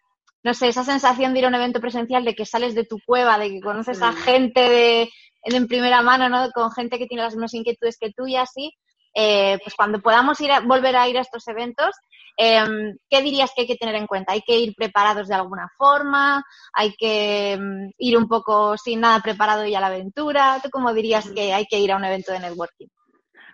no 0.42 0.54
sé, 0.54 0.68
esa 0.68 0.84
sensación 0.84 1.32
de 1.32 1.40
ir 1.40 1.44
a 1.44 1.48
un 1.48 1.54
evento 1.54 1.80
presencial, 1.80 2.24
de 2.24 2.34
que 2.34 2.46
sales 2.46 2.74
de 2.74 2.84
tu 2.84 2.98
cueva, 3.06 3.38
de 3.38 3.50
que 3.50 3.60
conoces 3.60 4.02
a 4.02 4.12
gente 4.12 4.60
de, 4.60 5.10
en 5.44 5.68
primera 5.68 6.02
mano, 6.02 6.28
¿no? 6.28 6.50
Con 6.50 6.72
gente 6.72 6.98
que 6.98 7.06
tiene 7.06 7.22
las 7.22 7.34
mismas 7.34 7.54
inquietudes 7.54 7.96
que 7.98 8.12
tú 8.12 8.26
y 8.26 8.36
así, 8.36 8.72
eh, 9.14 9.58
pues 9.62 9.74
cuando 9.76 10.00
podamos 10.00 10.40
ir 10.40 10.50
a, 10.50 10.60
volver 10.60 10.96
a 10.96 11.08
ir 11.08 11.18
a 11.18 11.20
estos 11.20 11.46
eventos, 11.46 11.94
em, 12.36 12.96
¿qué 13.10 13.22
dirías 13.22 13.52
que 13.54 13.62
hay 13.62 13.66
que 13.66 13.76
tener 13.76 13.94
en 13.94 14.06
cuenta? 14.06 14.32
¿Hay 14.32 14.40
que 14.40 14.58
ir 14.58 14.74
preparados 14.74 15.28
de 15.28 15.34
alguna 15.34 15.68
forma? 15.76 16.42
¿Hay 16.72 16.94
que 16.94 17.52
em, 17.52 17.90
ir 17.98 18.16
un 18.16 18.26
poco 18.26 18.76
sin 18.78 19.00
nada 19.00 19.20
preparado 19.20 19.66
y 19.66 19.74
a 19.74 19.80
la 19.80 19.88
aventura? 19.88 20.58
¿Tú 20.62 20.70
cómo 20.70 20.92
dirías 20.94 21.30
que 21.30 21.52
hay 21.52 21.66
que 21.66 21.78
ir 21.78 21.92
a 21.92 21.96
un 21.96 22.04
evento 22.04 22.32
de 22.32 22.40
networking? 22.40 22.88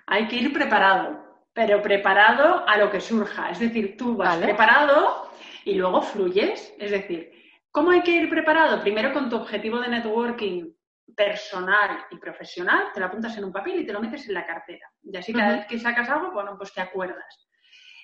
Hay 0.06 0.28
que 0.28 0.36
ir 0.36 0.52
preparado, 0.52 1.18
pero 1.52 1.82
preparado 1.82 2.66
a 2.66 2.76
lo 2.78 2.90
que 2.90 3.00
surja. 3.00 3.50
Es 3.50 3.58
decir, 3.58 3.96
tú 3.98 4.16
vas 4.16 4.36
preparado 4.36 5.27
y 5.64 5.74
luego 5.74 6.02
fluyes. 6.02 6.74
Es 6.78 6.90
decir, 6.90 7.32
¿cómo 7.70 7.90
hay 7.90 8.02
que 8.02 8.12
ir 8.12 8.30
preparado? 8.30 8.80
Primero 8.80 9.12
con 9.12 9.28
tu 9.28 9.36
objetivo 9.36 9.80
de 9.80 9.88
networking 9.88 10.72
personal 11.16 12.04
y 12.10 12.16
profesional, 12.16 12.88
te 12.92 13.00
lo 13.00 13.06
apuntas 13.06 13.36
en 13.36 13.44
un 13.44 13.52
papel 13.52 13.80
y 13.80 13.86
te 13.86 13.92
lo 13.92 14.00
metes 14.00 14.28
en 14.28 14.34
la 14.34 14.46
cartera. 14.46 14.90
Y 15.02 15.16
así 15.16 15.32
cada 15.32 15.56
vez 15.56 15.66
que 15.66 15.78
sacas 15.78 16.08
algo, 16.08 16.32
bueno, 16.32 16.54
pues 16.56 16.72
te 16.72 16.80
acuerdas. 16.80 17.48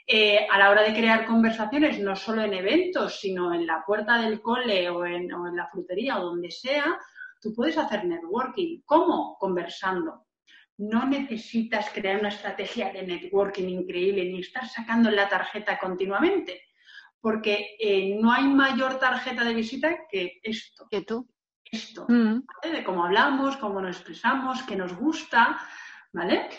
Eh, 0.06 0.46
a 0.50 0.58
la 0.58 0.70
hora 0.70 0.82
de 0.82 0.92
crear 0.92 1.24
conversaciones, 1.24 1.98
no 1.98 2.14
solo 2.14 2.42
en 2.42 2.52
eventos, 2.52 3.20
sino 3.20 3.54
en 3.54 3.66
la 3.66 3.82
puerta 3.86 4.20
del 4.20 4.40
cole 4.42 4.88
o 4.90 5.06
en, 5.06 5.32
o 5.32 5.46
en 5.46 5.56
la 5.56 5.68
frutería 5.68 6.18
o 6.18 6.26
donde 6.26 6.50
sea, 6.50 6.98
tú 7.40 7.54
puedes 7.54 7.78
hacer 7.78 8.04
networking. 8.04 8.82
¿Cómo? 8.84 9.36
Conversando. 9.38 10.26
No 10.76 11.06
necesitas 11.06 11.88
crear 11.90 12.18
una 12.18 12.28
estrategia 12.28 12.92
de 12.92 13.06
networking 13.06 13.68
increíble 13.68 14.24
ni 14.24 14.40
estar 14.40 14.68
sacando 14.68 15.10
la 15.10 15.28
tarjeta 15.28 15.78
continuamente 15.78 16.60
porque 17.24 17.78
eh, 17.80 18.18
no 18.20 18.30
hay 18.30 18.44
mayor 18.44 18.98
tarjeta 18.98 19.44
de 19.44 19.54
visita 19.54 19.96
que 20.10 20.40
esto. 20.42 20.86
Que 20.90 21.00
tú. 21.00 21.26
Esto, 21.64 22.04
mm. 22.06 22.42
De 22.70 22.84
cómo 22.84 23.02
hablamos, 23.02 23.56
cómo 23.56 23.80
nos 23.80 23.96
expresamos, 23.96 24.62
qué 24.64 24.76
nos 24.76 24.94
gusta, 24.94 25.58
¿vale? 26.12 26.50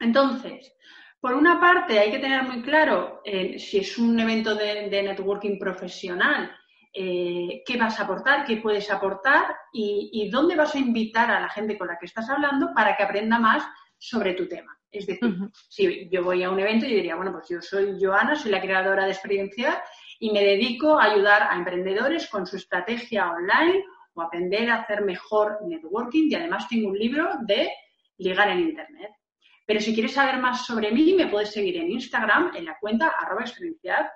Entonces, 0.00 0.74
por 1.20 1.34
una 1.34 1.60
parte 1.60 2.00
hay 2.00 2.10
que 2.10 2.18
tener 2.18 2.42
muy 2.42 2.60
claro 2.60 3.22
eh, 3.24 3.56
si 3.60 3.78
es 3.78 3.98
un 3.98 4.18
evento 4.18 4.56
de, 4.56 4.90
networking 4.90 5.60
profesional, 5.60 6.50
eh, 6.92 7.62
qué 7.64 7.76
vas 7.76 8.00
a 8.00 8.02
aportar, 8.02 8.44
qué 8.44 8.56
puedes 8.56 8.90
aportar 8.90 9.54
y, 9.72 10.28
dónde 10.28 10.56
vas 10.56 10.74
a 10.74 10.78
invitar 10.80 11.30
a 11.30 11.38
la 11.38 11.50
gente 11.50 11.78
con 11.78 11.86
la 11.86 11.96
que 11.96 12.06
estás 12.06 12.28
hablando 12.28 12.74
para 12.74 12.96
que 12.96 13.04
aprenda 13.04 13.38
más 13.38 13.62
sobre 13.96 14.34
tu 14.34 14.48
tema. 14.48 14.76
Es 14.90 15.06
decir, 15.06 15.36
si 15.68 16.08
yo 16.10 16.24
voy 16.24 16.42
a 16.42 16.50
un 16.50 16.58
evento, 16.58 16.84
yo 16.84 16.96
diría, 16.96 17.14
bueno, 17.14 17.30
pues 17.30 17.48
yo 17.48 17.62
soy 17.62 17.96
Joana, 18.02 18.34
soy 18.34 18.50
la 18.50 18.60
creadora 18.60 19.04
de 19.04 19.12
experiencia 19.12 19.80
y 20.20 20.30
me 20.30 20.44
dedico 20.44 21.00
a 21.00 21.04
ayudar 21.04 21.42
a 21.42 21.56
emprendedores 21.56 22.28
con 22.28 22.46
su 22.46 22.56
estrategia 22.56 23.32
online 23.32 23.84
o 24.12 24.20
aprender 24.20 24.70
a 24.70 24.82
hacer 24.82 25.02
mejor 25.02 25.58
networking 25.66 26.28
y 26.30 26.34
además 26.34 26.68
tengo 26.68 26.90
un 26.90 26.98
libro 26.98 27.30
de 27.40 27.72
ligar 28.18 28.50
en 28.50 28.60
Internet. 28.60 29.12
Pero 29.66 29.80
si 29.80 29.94
quieres 29.94 30.12
saber 30.12 30.38
más 30.38 30.66
sobre 30.66 30.92
mí, 30.92 31.14
me 31.14 31.28
puedes 31.28 31.52
seguir 31.52 31.78
en 31.78 31.90
Instagram 31.90 32.52
en 32.54 32.66
la 32.66 32.76
cuenta 32.78 33.14
arroba 33.18 33.42
experiencial 33.42 34.10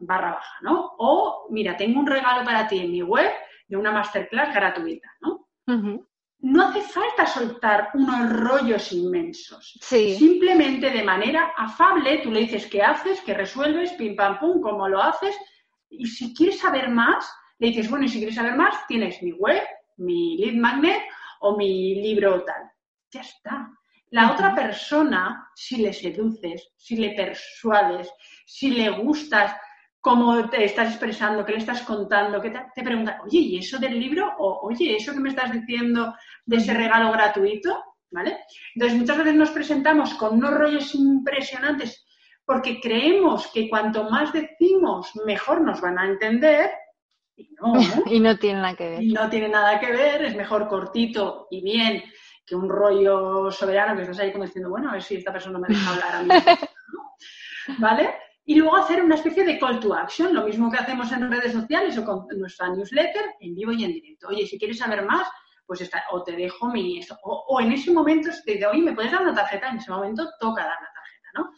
barra 0.00 0.32
baja, 0.32 0.58
¿no? 0.62 0.94
O, 0.98 1.46
mira, 1.50 1.76
tengo 1.76 2.00
un 2.00 2.06
regalo 2.06 2.44
para 2.44 2.66
ti 2.66 2.80
en 2.80 2.90
mi 2.90 3.02
web 3.02 3.30
de 3.68 3.76
una 3.76 3.92
masterclass 3.92 4.52
gratuita, 4.52 5.08
¿no? 5.20 5.48
No 6.42 6.68
hace 6.68 6.80
falta 6.80 7.26
soltar 7.26 7.90
unos 7.94 8.32
rollos 8.32 8.92
inmensos. 8.92 9.78
Simplemente 9.82 10.90
de 10.90 11.02
manera 11.02 11.52
afable, 11.56 12.18
tú 12.18 12.30
le 12.30 12.40
dices 12.40 12.66
qué 12.66 12.82
haces, 12.82 13.20
qué 13.20 13.34
resuelves, 13.34 13.92
pim 13.92 14.16
pam 14.16 14.38
pum, 14.38 14.60
cómo 14.60 14.88
lo 14.88 15.02
haces. 15.02 15.36
Y 15.90 16.06
si 16.06 16.34
quieres 16.34 16.58
saber 16.58 16.88
más, 16.88 17.30
le 17.58 17.68
dices, 17.68 17.90
bueno, 17.90 18.06
y 18.06 18.08
si 18.08 18.18
quieres 18.18 18.36
saber 18.36 18.56
más, 18.56 18.86
tienes 18.86 19.22
mi 19.22 19.32
web, 19.32 19.62
mi 19.98 20.38
lead 20.38 20.54
magnet 20.54 21.02
o 21.40 21.56
mi 21.56 21.96
libro 21.96 22.42
tal. 22.44 22.70
Ya 23.10 23.20
está. 23.20 23.70
La 24.10 24.32
otra 24.32 24.54
persona, 24.54 25.50
si 25.54 25.76
le 25.76 25.92
seduces, 25.92 26.72
si 26.76 26.96
le 26.96 27.10
persuades, 27.10 28.10
si 28.46 28.70
le 28.70 28.90
gustas, 28.90 29.54
cómo 30.00 30.48
te 30.48 30.64
estás 30.64 30.88
expresando, 30.90 31.44
qué 31.44 31.52
le 31.52 31.58
estás 31.58 31.82
contando, 31.82 32.40
qué 32.40 32.50
te, 32.50 32.60
te 32.74 32.82
pregunta, 32.82 33.20
oye, 33.24 33.38
¿y 33.38 33.58
eso 33.58 33.78
del 33.78 33.98
libro? 33.98 34.34
O, 34.38 34.66
oye, 34.66 34.96
¿eso 34.96 35.12
que 35.12 35.20
me 35.20 35.28
estás 35.28 35.52
diciendo 35.52 36.14
de 36.44 36.56
ese 36.56 36.74
regalo 36.74 37.12
gratuito? 37.12 37.84
¿Vale? 38.10 38.38
Entonces, 38.74 38.98
muchas 38.98 39.18
veces 39.18 39.34
nos 39.34 39.50
presentamos 39.50 40.14
con 40.14 40.38
unos 40.38 40.54
rollos 40.54 40.94
impresionantes 40.94 42.04
porque 42.50 42.80
creemos 42.80 43.46
que 43.52 43.68
cuanto 43.68 44.10
más 44.10 44.32
decimos, 44.32 45.12
mejor 45.24 45.60
nos 45.60 45.80
van 45.80 45.96
a 46.00 46.06
entender. 46.06 46.68
Y 47.36 47.48
no, 47.54 47.74
y 48.06 48.18
no 48.18 48.36
tiene 48.38 48.60
nada 48.60 48.74
que 48.74 48.88
ver. 48.88 49.02
Y 49.02 49.12
no 49.12 49.30
tiene 49.30 49.48
nada 49.48 49.78
que 49.78 49.92
ver, 49.92 50.24
es 50.24 50.34
mejor 50.34 50.66
cortito 50.66 51.46
y 51.48 51.62
bien 51.62 52.02
que 52.44 52.56
un 52.56 52.68
rollo 52.68 53.52
soberano 53.52 53.94
que 53.94 54.02
estás 54.02 54.18
ahí 54.18 54.32
como 54.32 54.44
diciendo, 54.44 54.70
bueno, 54.70 54.90
a 54.90 54.94
ver 54.94 55.02
si 55.04 55.14
esta 55.14 55.32
persona 55.32 55.60
me 55.60 55.68
deja 55.68 55.92
hablar 55.92 56.16
a 56.16 56.22
mí. 56.22 56.28
¿Vale? 57.78 58.14
Y 58.44 58.54
luego 58.56 58.76
hacer 58.76 59.02
una 59.02 59.14
especie 59.14 59.44
de 59.44 59.58
call 59.58 59.80
to 59.80 59.94
action, 59.94 60.34
lo 60.34 60.44
mismo 60.44 60.70
que 60.70 60.78
hacemos 60.78 61.12
en 61.12 61.30
redes 61.30 61.52
sociales 61.52 61.96
o 61.98 62.04
con 62.04 62.26
nuestra 62.38 62.68
newsletter, 62.68 63.34
en 63.40 63.54
vivo 63.54 63.72
y 63.72 63.84
en 63.84 63.92
directo. 63.92 64.28
Oye, 64.28 64.46
si 64.46 64.58
quieres 64.58 64.78
saber 64.78 65.04
más, 65.04 65.28
pues 65.66 65.82
está, 65.82 66.02
o 66.10 66.24
te 66.24 66.32
dejo 66.32 66.68
mi... 66.68 67.00
O, 67.22 67.60
en 67.60 67.70
ese 67.70 67.92
momento 67.92 68.30
te 68.44 68.54
digo, 68.54 68.70
oye, 68.70 68.82
¿me 68.82 68.92
puedes 68.92 69.12
dar 69.12 69.22
una 69.22 69.34
tarjeta? 69.34 69.68
En 69.68 69.76
ese 69.76 69.90
momento 69.92 70.28
toca 70.40 70.64
dar 70.64 70.80
la 70.80 70.92
tarjeta, 70.92 71.28
¿no? 71.34 71.50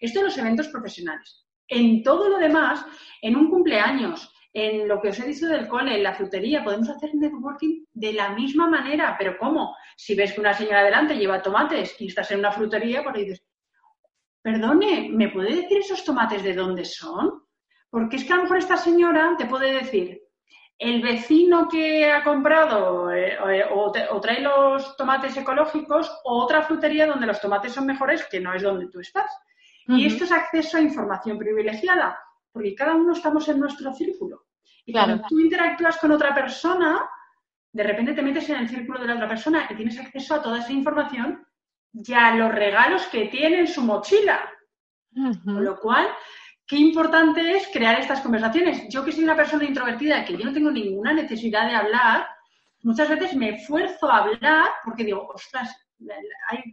Esto 0.00 0.18
en 0.18 0.24
los 0.24 0.38
eventos 0.38 0.68
profesionales. 0.68 1.46
En 1.68 2.02
todo 2.02 2.28
lo 2.28 2.38
demás, 2.38 2.84
en 3.22 3.36
un 3.36 3.48
cumpleaños, 3.48 4.32
en 4.52 4.88
lo 4.88 5.00
que 5.00 5.10
os 5.10 5.20
he 5.20 5.26
dicho 5.28 5.46
del 5.46 5.68
cole, 5.68 5.94
en 5.94 6.02
la 6.02 6.14
frutería, 6.14 6.64
podemos 6.64 6.88
hacer 6.88 7.14
networking 7.14 7.84
de 7.92 8.12
la 8.12 8.30
misma 8.30 8.68
manera. 8.68 9.14
¿Pero 9.16 9.38
cómo? 9.38 9.76
Si 9.96 10.16
ves 10.16 10.32
que 10.32 10.40
una 10.40 10.52
señora 10.52 10.80
adelante 10.80 11.16
lleva 11.16 11.40
tomates 11.40 11.94
y 12.00 12.08
estás 12.08 12.30
en 12.32 12.40
una 12.40 12.50
frutería, 12.50 13.04
pues 13.04 13.14
dices, 13.14 13.44
perdone, 14.42 15.10
¿me 15.12 15.28
puede 15.28 15.54
decir 15.56 15.78
esos 15.78 16.04
tomates 16.04 16.42
de 16.42 16.54
dónde 16.54 16.84
son? 16.84 17.44
Porque 17.90 18.16
es 18.16 18.24
que 18.24 18.32
a 18.32 18.36
lo 18.36 18.42
mejor 18.42 18.58
esta 18.58 18.76
señora 18.76 19.34
te 19.36 19.46
puede 19.46 19.72
decir, 19.72 20.20
el 20.80 21.02
vecino 21.02 21.68
que 21.68 22.10
ha 22.10 22.24
comprado 22.24 23.12
eh, 23.12 23.34
eh, 23.34 23.64
o, 23.70 23.92
trae 24.20 24.40
los 24.40 24.96
tomates 24.96 25.36
ecológicos 25.36 26.10
o 26.24 26.42
otra 26.42 26.62
frutería 26.62 27.06
donde 27.06 27.26
los 27.26 27.40
tomates 27.40 27.72
son 27.72 27.84
mejores 27.84 28.26
que 28.30 28.40
no 28.40 28.54
es 28.54 28.62
donde 28.62 28.88
tú 28.88 29.00
estás. 29.00 29.30
Y 29.86 30.06
esto 30.06 30.22
es 30.22 30.30
acceso 30.30 30.78
a 30.78 30.80
información 30.80 31.36
privilegiada, 31.36 32.16
porque 32.52 32.76
cada 32.76 32.94
uno 32.94 33.12
estamos 33.12 33.48
en 33.48 33.58
nuestro 33.58 33.92
círculo. 33.92 34.46
Y 34.86 34.92
cuando 34.92 35.20
tú 35.28 35.40
interactúas 35.40 35.98
con 35.98 36.12
otra 36.12 36.32
persona, 36.32 37.10
de 37.72 37.82
repente 37.82 38.14
te 38.14 38.22
metes 38.22 38.48
en 38.50 38.56
el 38.56 38.68
círculo 38.68 39.00
de 39.00 39.08
la 39.08 39.14
otra 39.14 39.28
persona 39.28 39.66
y 39.68 39.74
tienes 39.74 39.98
acceso 39.98 40.36
a 40.36 40.42
toda 40.42 40.60
esa 40.60 40.72
información 40.72 41.44
ya 41.92 42.34
los 42.34 42.52
regalos 42.52 43.06
que 43.06 43.26
tiene 43.26 43.60
en 43.60 43.66
su 43.66 43.82
mochila. 43.82 44.40
Con 45.44 45.64
lo 45.64 45.78
cual, 45.78 46.08
qué 46.66 46.76
importante 46.76 47.56
es 47.56 47.68
crear 47.72 47.98
estas 47.98 48.20
conversaciones. 48.20 48.88
Yo 48.88 49.04
que 49.04 49.12
soy 49.12 49.24
una 49.24 49.36
persona 49.36 49.64
introvertida, 49.64 50.24
que 50.24 50.36
yo 50.36 50.44
no 50.44 50.52
tengo 50.52 50.70
ninguna 50.70 51.12
necesidad 51.12 51.66
de 51.66 51.74
hablar, 51.74 52.26
muchas 52.82 53.08
veces 53.08 53.34
me 53.34 53.50
esfuerzo 53.50 54.10
a 54.10 54.18
hablar 54.18 54.68
porque 54.84 55.04
digo, 55.04 55.26
ostras, 55.34 55.74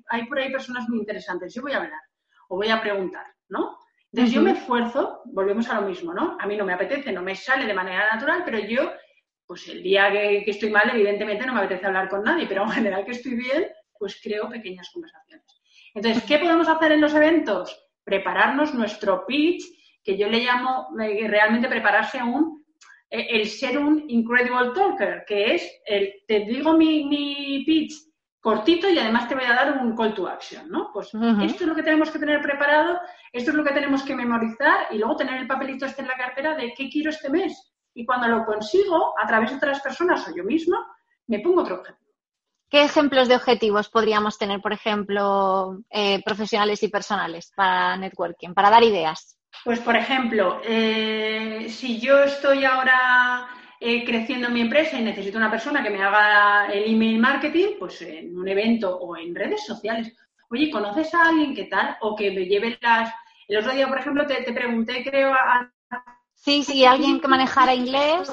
hay, 0.10 0.25
por 0.27 0.39
ahí 0.39 0.51
personas 0.51 0.88
muy 0.88 0.99
interesantes, 0.99 1.53
yo 1.53 1.62
voy 1.62 1.73
a 1.73 1.77
hablar 1.77 2.01
o 2.49 2.56
voy 2.56 2.69
a 2.69 2.82
preguntar, 2.82 3.25
¿no? 3.49 3.77
Entonces 4.12 4.34
yo 4.34 4.41
me 4.41 4.51
esfuerzo, 4.51 5.21
volvemos 5.25 5.67
a 5.69 5.82
lo 5.82 5.88
mismo, 5.88 6.13
¿no? 6.13 6.38
A 6.39 6.47
mí 6.47 6.56
no 6.56 6.63
me 6.63 6.73
apetece, 6.73 7.12
no 7.12 7.21
me 7.21 7.36
sale 7.36 7.65
de 7.65 7.73
manera 7.73 8.13
natural, 8.13 8.43
pero 8.45 8.60
yo 8.60 8.91
pues 9.47 9.67
el 9.69 9.82
día 9.82 10.12
que, 10.12 10.43
estoy 10.45 10.69
mal, 10.69 10.89
evidentemente 10.89 11.45
no 11.45 11.53
me 11.53 11.62
apetece 11.62 11.88
hablar 11.88 12.10
con 12.10 12.21
nadie, 12.21 12.45
pero 12.47 12.63
en 12.63 12.71
general 12.71 13.06
que 13.06 13.12
estoy 13.12 13.36
bien, 13.36 13.67
pues 14.00 14.20
creo 14.22 14.50
pequeñas 14.50 14.90
conversaciones. 14.92 15.46
Entonces, 15.94 16.24
¿qué 16.24 16.40
podemos 16.40 16.68
hacer 16.68 16.92
en 16.92 17.02
los 17.02 17.14
eventos? 17.14 17.90
Prepararnos 18.04 18.74
nuestro 18.74 19.26
pitch, 19.26 19.64
que 20.04 20.18
yo 20.18 20.30
le 20.30 20.40
llamo 20.40 20.88
eh, 21.02 21.28
realmente 21.28 21.68
prepararse 21.68 22.22
un, 22.22 22.64
eh, 23.10 23.28
el 23.32 23.48
ser 23.48 23.78
un 23.78 24.06
incredible 24.08 24.72
talker, 24.74 25.26
que 25.28 25.56
es 25.56 25.82
el, 25.86 26.14
te 26.28 26.42
digo 26.42 26.74
mi, 26.74 27.06
mi 27.06 27.64
pitch 27.66 28.08
cortito 28.40 28.90
y 28.90 28.98
además 28.98 29.28
te 29.28 29.36
voy 29.36 29.44
a 29.44 29.54
dar 29.54 29.78
un 29.82 29.94
call 29.96 30.14
to 30.14 30.28
action, 30.28 30.70
¿no? 30.70 30.90
Pues 30.94 31.08
esto 31.08 31.64
es 31.64 31.68
lo 31.68 31.76
que 31.76 31.84
tenemos 31.84 32.10
que 32.10 32.20
tener 32.20 32.42
preparado, 32.42 32.98
esto 33.34 33.52
es 33.52 33.58
lo 33.58 33.64
que 33.64 33.74
tenemos 33.74 34.04
que 34.04 34.16
memorizar 34.16 34.88
y 34.92 34.98
luego 34.98 35.18
tener 35.18 35.42
el 35.42 35.48
papelito 35.48 35.86
este 35.86 36.02
en 36.02 36.08
la 36.08 36.16
cartera 36.16 36.56
de 36.56 36.74
qué 36.74 36.90
quiero 36.90 37.10
este 37.10 37.30
mes. 37.30 37.74
Y 37.94 38.06
cuando 38.06 38.30
lo 38.30 38.46
consigo, 38.46 39.14
a 39.22 39.28
través 39.28 39.50
de 39.50 39.58
otras 39.58 39.82
personas 39.82 40.26
o 40.30 40.34
yo 40.34 40.46
mismo, 40.46 40.78
me 41.28 41.40
pongo 41.40 41.62
otro 41.62 41.76
objetivo. 41.76 42.07
¿Qué 42.69 42.84
ejemplos 42.84 43.30
de 43.30 43.36
objetivos 43.36 43.89
podríamos 43.89 44.38
tener, 44.38 44.60
por 44.60 44.73
ejemplo, 44.73 45.80
eh, 45.89 46.21
profesionales 46.23 46.84
y 46.84 46.89
personales 46.89 47.51
para 47.56 47.95
networking, 47.95 48.53
para 48.53 48.69
dar 48.69 48.84
ideas? 48.84 49.38
Pues, 49.63 49.80
por 49.80 49.95
ejemplo, 49.95 50.60
eh, 50.65 51.67
si 51.69 51.99
yo 51.99 52.23
estoy 52.23 52.65
ahora 52.65 53.47
eh, 53.80 54.03
creciendo 54.03 54.47
en 54.47 54.53
mi 54.53 54.62
empresa 54.62 54.99
y 54.99 55.03
necesito 55.03 55.38
una 55.38 55.49
persona 55.49 55.82
que 55.82 55.89
me 55.89 56.03
haga 56.03 56.67
el 56.67 56.93
email 56.93 57.19
marketing, 57.19 57.75
pues 57.80 58.01
en 58.01 58.38
un 58.38 58.47
evento 58.47 58.97
o 58.97 59.15
en 59.15 59.34
redes 59.34 59.65
sociales. 59.65 60.13
Oye, 60.49 60.69
¿conoces 60.69 61.13
a 61.13 61.30
alguien 61.30 61.56
que 61.56 61.65
tal? 61.65 61.95
O 62.01 62.15
que 62.15 62.32
me 62.32 62.45
lleve 62.45 62.77
las... 62.82 63.13
El 63.47 63.60
otro 63.60 63.73
día, 63.73 63.88
por 63.88 63.99
ejemplo, 63.99 64.27
te, 64.27 64.51
pregunté, 64.51 65.03
creo, 65.03 65.34
a... 65.34 65.71
Sí, 66.34 66.63
sí, 66.63 66.86
alguien 66.86 67.19
que 67.19 67.27
manejara 67.27 67.73
inglés. 67.73 68.30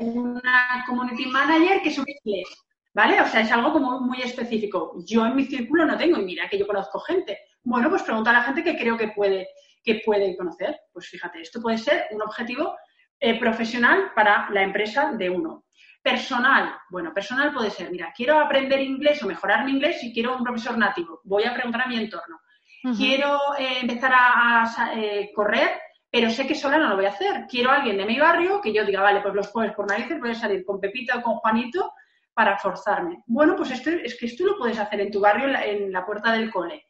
Una 0.00 0.84
community 0.86 1.26
manager 1.26 1.82
que 1.82 1.90
supe 1.90 2.16
inglés, 2.24 2.48
¿vale? 2.94 3.20
O 3.20 3.26
sea, 3.26 3.40
es 3.40 3.52
algo 3.52 3.72
como 3.72 4.00
muy 4.00 4.20
específico. 4.22 4.94
Yo 5.06 5.26
en 5.26 5.36
mi 5.36 5.44
círculo 5.44 5.84
no 5.84 5.96
tengo, 5.96 6.18
y 6.18 6.24
mira 6.24 6.48
que 6.48 6.58
yo 6.58 6.66
conozco 6.66 7.00
gente. 7.00 7.38
Bueno, 7.62 7.90
pues 7.90 8.02
pregunta 8.02 8.30
a 8.30 8.34
la 8.34 8.42
gente 8.42 8.62
que 8.62 8.76
creo 8.76 8.96
que 8.96 9.08
puede, 9.08 9.48
que 9.82 10.02
puede 10.04 10.36
conocer. 10.36 10.80
Pues 10.92 11.08
fíjate, 11.08 11.40
esto 11.40 11.60
puede 11.60 11.78
ser 11.78 12.06
un 12.10 12.22
objetivo 12.22 12.76
eh, 13.18 13.38
profesional 13.38 14.12
para 14.14 14.48
la 14.50 14.62
empresa 14.62 15.12
de 15.12 15.30
uno. 15.30 15.64
Personal, 16.02 16.74
bueno, 16.90 17.14
personal 17.14 17.52
puede 17.52 17.70
ser, 17.70 17.88
mira, 17.92 18.12
quiero 18.16 18.40
aprender 18.40 18.80
inglés 18.80 19.22
o 19.22 19.28
mejorar 19.28 19.64
mi 19.64 19.70
inglés 19.70 20.02
y 20.02 20.12
quiero 20.12 20.36
un 20.36 20.42
profesor 20.42 20.76
nativo. 20.76 21.20
Voy 21.22 21.44
a 21.44 21.54
preguntar 21.54 21.82
a 21.82 21.86
mi 21.86 21.96
entorno. 21.96 22.40
Quiero 22.96 23.38
eh, 23.56 23.78
empezar 23.80 24.10
a, 24.12 24.90
eh, 24.96 25.30
correr, 25.32 25.70
pero 26.10 26.28
sé 26.30 26.48
que 26.48 26.56
sola 26.56 26.78
no 26.78 26.88
lo 26.88 26.96
voy 26.96 27.04
a 27.04 27.10
hacer. 27.10 27.46
Quiero 27.48 27.70
a 27.70 27.76
alguien 27.76 27.96
de 27.96 28.04
mi 28.04 28.18
barrio 28.18 28.60
que 28.60 28.72
yo 28.72 28.84
diga, 28.84 29.00
vale, 29.00 29.20
pues 29.20 29.34
los 29.34 29.46
jueves 29.46 29.72
por 29.72 29.88
narices 29.88 30.18
voy 30.18 30.30
a 30.30 30.34
salir 30.34 30.64
con 30.64 30.80
Pepita 30.80 31.18
o 31.18 31.22
con 31.22 31.36
Juanito 31.36 31.92
para 32.34 32.58
forzarme. 32.58 33.22
Bueno, 33.26 33.56
pues 33.56 33.70
esto 33.70 33.90
es 33.90 34.18
que 34.18 34.26
esto 34.26 34.44
lo 34.44 34.58
puedes 34.58 34.78
hacer 34.78 35.00
en 35.00 35.10
tu 35.10 35.20
barrio, 35.20 35.48
en 35.48 35.92
la 35.92 36.04
puerta 36.04 36.32
del 36.32 36.50
cole. 36.50 36.86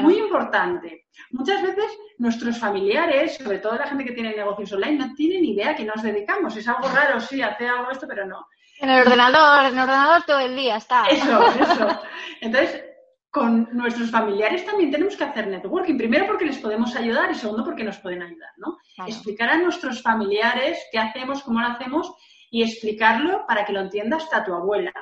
Muy 0.00 0.18
importante. 0.18 1.06
Muchas 1.30 1.62
veces 1.62 1.84
nuestros 2.18 2.58
familiares, 2.58 3.36
sobre 3.36 3.58
todo 3.58 3.76
la 3.76 3.86
gente 3.86 4.04
que 4.04 4.12
tiene 4.12 4.34
negocios 4.34 4.72
online, 4.72 5.06
no 5.06 5.14
tienen 5.14 5.44
idea 5.44 5.74
que 5.74 5.84
nos 5.84 6.02
dedicamos. 6.02 6.56
Es 6.56 6.66
algo 6.68 6.88
raro, 6.88 7.20
sí, 7.20 7.42
hacer 7.42 7.68
algo 7.68 7.90
esto, 7.90 8.06
pero 8.08 8.26
no. 8.26 8.46
En 8.80 8.90
el 8.90 9.02
ordenador, 9.02 9.66
en 9.66 9.74
el 9.74 9.84
ordenador 9.84 10.22
todo 10.24 10.40
el 10.40 10.56
día 10.56 10.76
está. 10.76 11.06
Eso, 11.06 11.46
eso. 11.60 12.00
Entonces, 12.40 12.82
con 13.30 13.68
nuestros 13.72 14.10
familiares 14.10 14.64
también 14.64 14.90
tenemos 14.90 15.16
que 15.16 15.24
hacer 15.24 15.48
networking. 15.48 15.98
Primero 15.98 16.26
porque 16.26 16.44
les 16.44 16.58
podemos 16.58 16.94
ayudar 16.96 17.30
y 17.30 17.34
segundo 17.34 17.64
porque 17.64 17.84
nos 17.84 17.98
pueden 17.98 18.22
ayudar, 18.22 18.50
¿no? 18.56 18.78
Explicar 19.06 19.50
a 19.50 19.58
nuestros 19.58 20.02
familiares 20.02 20.78
qué 20.90 20.98
hacemos, 20.98 21.42
cómo 21.42 21.60
lo 21.60 21.66
hacemos 21.66 22.14
y 22.54 22.62
explicarlo 22.62 23.44
para 23.48 23.64
que 23.64 23.72
lo 23.72 23.80
entienda 23.80 24.16
hasta 24.16 24.44
tu 24.44 24.54
abuela, 24.54 24.92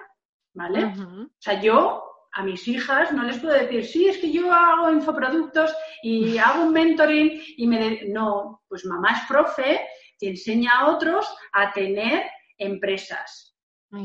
¿vale? 0.54 0.86
O 0.86 1.28
sea, 1.38 1.60
yo 1.60 2.02
a 2.32 2.42
mis 2.42 2.66
hijas 2.66 3.12
no 3.12 3.24
les 3.24 3.40
puedo 3.40 3.52
decir, 3.52 3.84
sí, 3.84 4.08
es 4.08 4.16
que 4.16 4.32
yo 4.32 4.50
hago 4.50 4.90
infoproductos 4.90 5.70
y 6.02 6.38
hago 6.38 6.62
un 6.62 6.72
mentoring 6.72 7.42
y 7.58 7.66
me... 7.66 8.04
No, 8.04 8.62
pues 8.66 8.86
mamá 8.86 9.10
es 9.10 9.28
profe 9.28 9.86
y 10.18 10.28
enseña 10.28 10.70
a 10.78 10.86
otros 10.92 11.28
a 11.52 11.70
tener 11.72 12.22
empresas 12.56 13.54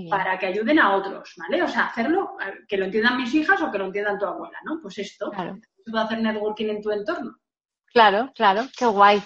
para 0.10 0.38
que 0.38 0.48
ayuden 0.48 0.80
a 0.80 0.98
otros, 0.98 1.34
¿vale? 1.38 1.64
O 1.64 1.70
sea, 1.70 1.86
hacerlo, 1.86 2.36
que 2.68 2.76
lo 2.76 2.84
entiendan 2.84 3.16
mis 3.16 3.34
hijas 3.34 3.62
o 3.62 3.72
que 3.72 3.78
lo 3.78 3.86
entiendan 3.86 4.20
tu 4.20 4.26
abuela, 4.26 4.60
¿no? 4.66 4.82
Pues 4.82 4.98
esto, 4.98 5.32
claro. 5.32 5.58
puedo 5.90 6.04
hacer 6.04 6.22
networking 6.22 6.68
en 6.68 6.82
tu 6.82 6.92
entorno. 6.92 7.38
Claro, 7.94 8.30
claro, 8.36 8.68
qué 8.78 8.86
guay. 8.88 9.24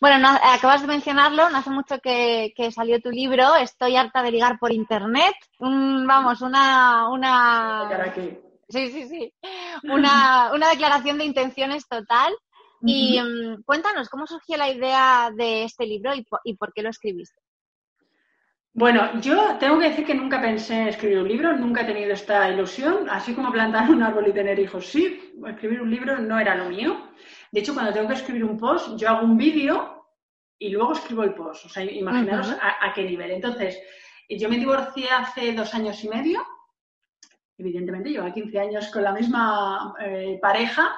Bueno, 0.00 0.28
acabas 0.28 0.80
de 0.80 0.88
mencionarlo, 0.88 1.50
no 1.50 1.58
hace 1.58 1.68
mucho 1.68 1.98
que, 1.98 2.54
salió 2.74 3.00
tu 3.02 3.10
libro, 3.10 3.54
Estoy 3.56 3.96
harta 3.96 4.22
de 4.22 4.30
ligar 4.30 4.58
por 4.58 4.72
internet. 4.72 5.34
vamos, 5.58 6.40
una, 6.40 7.08
una... 7.10 7.86
Sí, 8.70 8.88
sí, 8.88 9.08
sí. 9.08 9.34
Una, 9.82 10.50
declaración 10.70 11.18
de 11.18 11.24
intenciones 11.24 11.86
total. 11.88 12.32
Y 12.82 13.20
mm, 13.20 13.62
cuéntanos, 13.64 14.08
¿cómo 14.08 14.26
surgió 14.26 14.56
la 14.56 14.70
idea 14.70 15.30
de 15.36 15.64
este 15.64 15.84
libro 15.84 16.12
y 16.14 16.54
por, 16.54 16.72
qué 16.72 16.82
lo 16.82 16.88
escribiste? 16.88 17.42
Bueno, 18.72 19.20
yo 19.20 19.58
tengo 19.58 19.78
que 19.78 19.90
decir 19.90 20.06
que 20.06 20.14
nunca 20.14 20.40
pensé 20.40 20.80
en 20.80 20.88
escribir 20.88 21.18
un 21.18 21.28
libro, 21.28 21.56
nunca 21.56 21.82
he 21.82 21.84
tenido 21.84 22.12
esta 22.12 22.48
ilusión, 22.48 23.10
así 23.10 23.34
como 23.34 23.50
plantar 23.50 23.90
un 23.90 24.02
árbol 24.02 24.28
y 24.28 24.32
tener 24.32 24.58
hijos. 24.58 24.86
Sí, 24.86 25.34
escribir 25.46 25.82
un 25.82 25.90
libro 25.90 26.18
no 26.18 26.38
era 26.38 26.54
lo 26.54 26.70
mío. 26.70 27.10
De 27.50 27.60
hecho, 27.60 27.74
cuando 27.74 27.92
tengo 27.92 28.08
que 28.08 28.14
escribir 28.14 28.44
un 28.44 28.56
post, 28.56 28.96
yo 28.96 29.08
hago 29.08 29.26
un 29.26 29.36
vídeo 29.36 29.89
y 30.60 30.68
luego 30.68 30.92
escribo 30.92 31.24
el 31.24 31.34
post. 31.34 31.64
O 31.64 31.68
sea, 31.68 31.82
imaginaros 31.82 32.50
a, 32.50 32.92
qué 32.94 33.02
nivel. 33.02 33.32
Entonces, 33.32 33.82
yo 34.28 34.48
me 34.48 34.58
divorcié 34.58 35.08
hace 35.10 35.52
dos 35.52 35.74
años 35.74 36.04
y 36.04 36.08
medio. 36.08 36.46
Evidentemente, 37.56 38.10
llevo 38.10 38.32
15 38.32 38.58
años 38.60 38.90
con 38.90 39.02
la 39.02 39.12
misma 39.12 39.94
eh, 40.00 40.38
pareja 40.40 40.94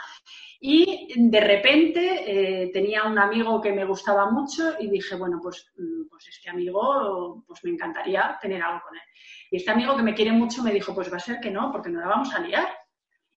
y 0.61 1.13
de 1.17 1.41
repente 1.41 2.65
eh, 2.65 2.71
tenía 2.73 3.05
un 3.05 3.19
amigo 3.19 3.61
que 3.61 3.73
me 3.73 3.85
gustaba 3.85 4.31
mucho 4.31 4.75
y 4.79 4.91
dije, 4.91 5.17
bueno, 5.17 5.39
pues, 5.43 5.73
mm, 5.77 6.09
pues 6.09 6.29
este 6.29 6.51
amigo, 6.51 7.45
pues 7.47 7.65
me 7.65 7.71
encantaría 7.71 8.39
tener 8.41 8.63
algo 8.63 8.81
con 8.87 8.97
él. 8.97 9.03
Y 9.51 9.57
este 9.57 9.71
amigo 9.71 9.97
que 9.97 10.03
me 10.03 10.15
quiere 10.15 10.33
mucho 10.33 10.63
me 10.63 10.73
dijo, 10.73 10.95
pues 10.95 11.11
va 11.11 11.17
a 11.17 11.21
ser 11.21 11.41
que 11.41 11.51
no, 11.51 11.71
porque 11.73 11.91
no 11.91 12.01
la 12.01 12.09
vamos 12.09 12.35
a 12.35 12.41
liar. 12.41 12.69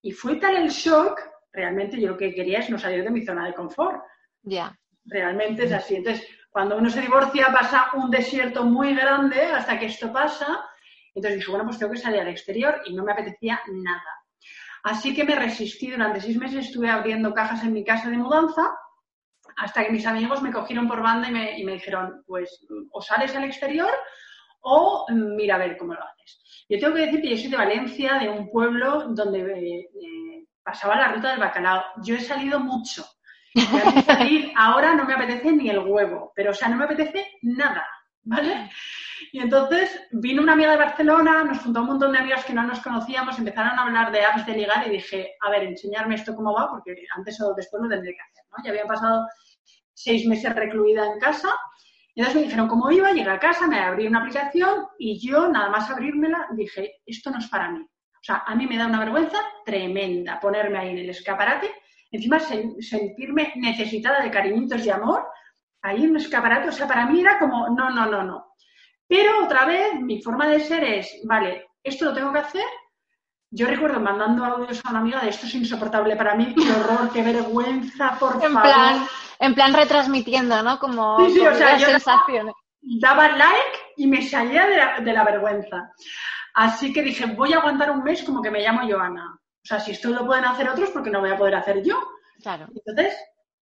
Y 0.01 0.11
fue 0.11 0.35
tal 0.37 0.55
el 0.57 0.69
shock 0.69 1.19
realmente 1.51 1.99
yo 1.99 2.09
lo 2.09 2.17
que 2.17 2.33
quería 2.33 2.59
es 2.59 2.69
no 2.69 2.77
salir 2.77 3.03
de 3.03 3.09
mi 3.09 3.25
zona 3.25 3.45
de 3.45 3.53
confort. 3.53 4.03
Ya. 4.43 4.77
Realmente 5.05 5.65
es 5.65 5.71
así. 5.71 5.95
Entonces, 5.95 6.27
cuando 6.49 6.77
uno 6.77 6.89
se 6.89 7.01
divorcia 7.01 7.47
pasa 7.51 7.91
un 7.93 8.09
desierto 8.09 8.63
muy 8.63 8.95
grande 8.95 9.41
hasta 9.41 9.77
que 9.77 9.87
esto 9.87 10.11
pasa. 10.11 10.65
Entonces 11.13 11.39
dije, 11.39 11.51
bueno, 11.51 11.65
pues 11.65 11.79
tengo 11.79 11.93
que 11.93 11.99
salir 11.99 12.21
al 12.21 12.27
exterior 12.27 12.81
y 12.85 12.93
no 12.93 13.03
me 13.03 13.11
apetecía 13.11 13.61
nada. 13.67 14.25
Así 14.83 15.15
que 15.15 15.23
me 15.23 15.35
resistí 15.35 15.89
durante 15.89 16.21
seis 16.21 16.37
meses, 16.37 16.67
estuve 16.67 16.89
abriendo 16.89 17.33
cajas 17.33 17.63
en 17.63 17.73
mi 17.73 17.83
casa 17.83 18.09
de 18.09 18.17
mudanza 18.17 18.71
hasta 19.57 19.83
que 19.83 19.91
mis 19.91 20.05
amigos 20.05 20.41
me 20.41 20.51
cogieron 20.51 20.87
por 20.87 21.01
banda 21.01 21.27
y 21.27 21.31
me, 21.31 21.59
y 21.59 21.63
me 21.63 21.73
dijeron, 21.73 22.23
pues 22.27 22.65
o 22.91 23.01
sales 23.01 23.35
al 23.35 23.45
exterior 23.45 23.91
o 24.61 25.05
mira 25.11 25.55
a 25.55 25.59
ver 25.59 25.77
cómo 25.77 25.93
lo 25.93 26.03
haces. 26.03 26.65
Yo 26.67 26.79
tengo 26.79 26.95
que 26.95 27.01
decir 27.01 27.21
que 27.21 27.29
yo 27.29 27.37
soy 27.37 27.49
de 27.49 27.57
Valencia, 27.57 28.13
de 28.19 28.29
un 28.29 28.49
pueblo 28.49 29.09
donde 29.09 29.79
eh, 29.79 30.47
pasaba 30.63 30.95
la 30.95 31.13
ruta 31.13 31.31
del 31.31 31.39
bacalao. 31.39 31.83
Yo 32.03 32.15
he 32.15 32.21
salido 32.21 32.59
mucho. 32.59 33.05
Ahora 34.55 34.93
no 34.95 35.05
me 35.05 35.13
apetece 35.13 35.51
ni 35.51 35.69
el 35.69 35.79
huevo, 35.79 36.31
pero 36.35 36.51
o 36.51 36.53
sea, 36.53 36.67
no 36.69 36.77
me 36.77 36.85
apetece 36.85 37.25
nada, 37.41 37.85
¿vale? 38.23 38.69
Y 39.31 39.39
entonces 39.39 40.07
vino 40.11 40.41
una 40.41 40.53
amiga 40.53 40.71
de 40.71 40.77
Barcelona, 40.77 41.43
nos 41.43 41.59
juntó 41.59 41.81
un 41.81 41.87
montón 41.87 42.11
de 42.11 42.19
amigos 42.19 42.45
que 42.45 42.53
no 42.53 42.63
nos 42.63 42.79
conocíamos, 42.81 43.37
empezaron 43.37 43.77
a 43.77 43.83
hablar 43.83 44.11
de 44.11 44.23
apps 44.23 44.45
de 44.45 44.53
ligar 44.53 44.87
y 44.87 44.91
dije, 44.91 45.33
a 45.41 45.49
ver, 45.49 45.63
enseñarme 45.63 46.15
esto 46.15 46.35
cómo 46.35 46.53
va, 46.53 46.69
porque 46.69 46.95
antes 47.15 47.39
o 47.41 47.53
después 47.53 47.83
lo 47.83 47.89
tendré 47.89 48.13
que 48.13 48.21
hacer. 48.21 48.43
Ya 48.63 48.69
había 48.71 48.85
pasado 48.85 49.25
seis 49.93 50.25
meses 50.27 50.53
recluida 50.55 51.05
en 51.05 51.19
casa. 51.19 51.49
Y 52.13 52.21
entonces 52.21 52.35
me 52.41 52.47
dijeron 52.47 52.67
cómo 52.69 52.89
iba, 52.91 53.11
llegué 53.11 53.29
a 53.29 53.39
casa, 53.39 53.67
me 53.67 53.79
abrí 53.79 54.07
una 54.07 54.19
aplicación 54.19 54.87
y 54.97 55.19
yo, 55.19 55.49
nada 55.49 55.69
más 55.69 55.89
abrírmela, 55.89 56.47
dije, 56.53 57.01
esto 57.05 57.29
no 57.29 57.39
es 57.39 57.47
para 57.47 57.71
mí. 57.71 57.81
O 57.81 58.23
sea, 58.23 58.43
a 58.47 58.55
mí 58.55 58.65
me 58.67 58.77
da 58.77 58.87
una 58.87 58.99
vergüenza 58.99 59.37
tremenda 59.65 60.39
ponerme 60.39 60.77
ahí 60.77 60.89
en 60.91 60.99
el 60.99 61.09
escaparate, 61.09 61.69
encima 62.11 62.39
sentirme 62.39 63.53
necesitada 63.55 64.21
de 64.21 64.31
cariñitos 64.31 64.85
y 64.85 64.89
amor, 64.89 65.27
ahí 65.81 66.03
en 66.03 66.11
un 66.11 66.17
escaparate, 66.17 66.69
o 66.69 66.71
sea, 66.71 66.87
para 66.87 67.05
mí 67.05 67.21
era 67.21 67.37
como, 67.39 67.69
no, 67.69 67.89
no, 67.89 68.05
no, 68.05 68.23
no. 68.23 68.55
Pero 69.07 69.43
otra 69.43 69.65
vez, 69.65 69.99
mi 69.99 70.21
forma 70.21 70.47
de 70.47 70.59
ser 70.59 70.83
es, 70.83 71.21
vale, 71.25 71.67
esto 71.83 72.05
lo 72.05 72.13
tengo 72.13 72.33
que 72.33 72.39
hacer. 72.39 72.65
Yo 73.51 73.67
recuerdo 73.67 73.99
mandando 73.99 74.43
audios 74.43 74.81
a 74.83 74.89
una 74.89 74.99
amiga 74.99 75.21
de 75.21 75.29
esto 75.29 75.45
es 75.45 75.53
insoportable 75.53 76.15
para 76.15 76.35
mí, 76.35 76.53
qué 76.55 76.71
horror, 76.71 77.11
qué 77.13 77.21
vergüenza, 77.21 78.17
por 78.19 78.35
en 78.43 78.51
favor. 78.51 78.61
Plan, 78.63 79.07
en 79.39 79.53
plan 79.53 79.73
retransmitiendo, 79.73 80.61
¿no? 80.63 80.79
Como, 80.79 81.19
sí, 81.27 81.33
sí, 81.33 81.39
o 81.45 81.53
sea, 81.53 81.77
yo 81.77 81.87
Daba, 82.81 83.29
like 83.29 83.77
y 83.97 84.07
me 84.07 84.21
salía 84.21 84.67
de 84.67 84.77
la, 84.77 84.99
de 84.99 85.13
la 85.13 85.23
vergüenza. 85.23 85.91
Así 86.53 86.93
que 86.93 87.01
dije, 87.01 87.25
voy 87.25 87.53
a 87.53 87.57
aguantar 87.57 87.91
un 87.91 88.03
mes 88.03 88.23
como 88.23 88.41
que 88.41 88.51
me 88.51 88.61
llamo 88.61 88.87
Joana. 88.87 89.39
O 89.65 89.67
sea, 89.67 89.79
si 89.79 89.93
esto 89.93 90.09
lo 90.09 90.27
pueden 90.27 90.45
hacer 90.45 90.69
otros, 90.69 90.91
¿por 90.91 91.01
qué 91.01 91.09
no 91.09 91.21
voy 91.21 91.31
a 91.31 91.37
poder 91.37 91.55
hacer 91.55 91.81
yo? 91.81 91.99
Claro. 92.39 92.67
Entonces, 92.85 93.17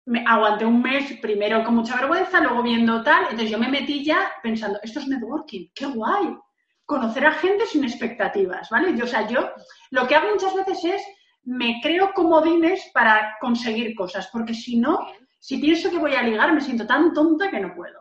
me 0.05 0.23
aguanté 0.23 0.63
un 0.63 0.83
mes 0.83 1.13
primero 1.19 1.63
con 1.63 1.73
mucha 1.73 1.95
vergüenza, 1.95 2.41
luego 2.41 2.61
viendo 2.61 3.01
tal, 3.01 3.23
entonces 3.23 3.49
yo 3.49 3.57
me 3.57 3.69
metí 3.69 4.05
ya 4.05 4.31
pensando, 4.43 4.79
esto 4.83 4.99
es 4.99 5.07
networking, 5.07 5.69
qué 5.73 5.87
guay, 5.87 6.37
conocer 6.85 7.25
a 7.25 7.31
gente 7.31 7.65
sin 7.65 7.83
expectativas, 7.83 8.69
¿vale? 8.69 8.95
Yo, 8.95 9.05
o 9.05 9.07
sea, 9.07 9.27
yo 9.27 9.49
lo 9.89 10.07
que 10.07 10.15
hago 10.15 10.29
muchas 10.29 10.53
veces 10.53 10.83
es 10.83 11.01
me 11.45 11.79
creo 11.81 12.13
comodines 12.13 12.91
para 12.93 13.35
conseguir 13.41 13.95
cosas, 13.95 14.29
porque 14.31 14.53
si 14.53 14.77
no, 14.77 15.07
si 15.39 15.57
pienso 15.57 15.89
que 15.89 15.97
voy 15.97 16.13
a 16.13 16.21
ligar, 16.21 16.53
me 16.53 16.61
siento 16.61 16.85
tan 16.85 17.13
tonta 17.13 17.49
que 17.49 17.59
no 17.59 17.73
puedo. 17.73 17.99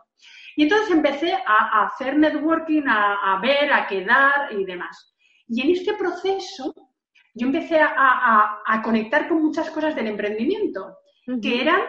Y 0.55 0.63
entonces 0.63 0.91
empecé 0.91 1.33
a, 1.33 1.85
hacer 1.85 2.19
networking, 2.19 2.83
a, 2.87 3.39
ver, 3.41 3.73
a 3.73 3.87
quedar 3.87 4.53
y 4.53 4.63
demás. 4.65 5.15
Y 5.47 5.61
en 5.61 5.71
este 5.71 5.93
proceso 5.93 6.73
yo 7.33 7.47
empecé 7.47 7.79
a, 7.81 8.81
conectar 8.83 9.27
con 9.27 9.43
muchas 9.43 9.69
cosas 9.69 9.95
del 9.95 10.07
emprendimiento, 10.07 10.97
que 11.41 11.61
eran 11.61 11.81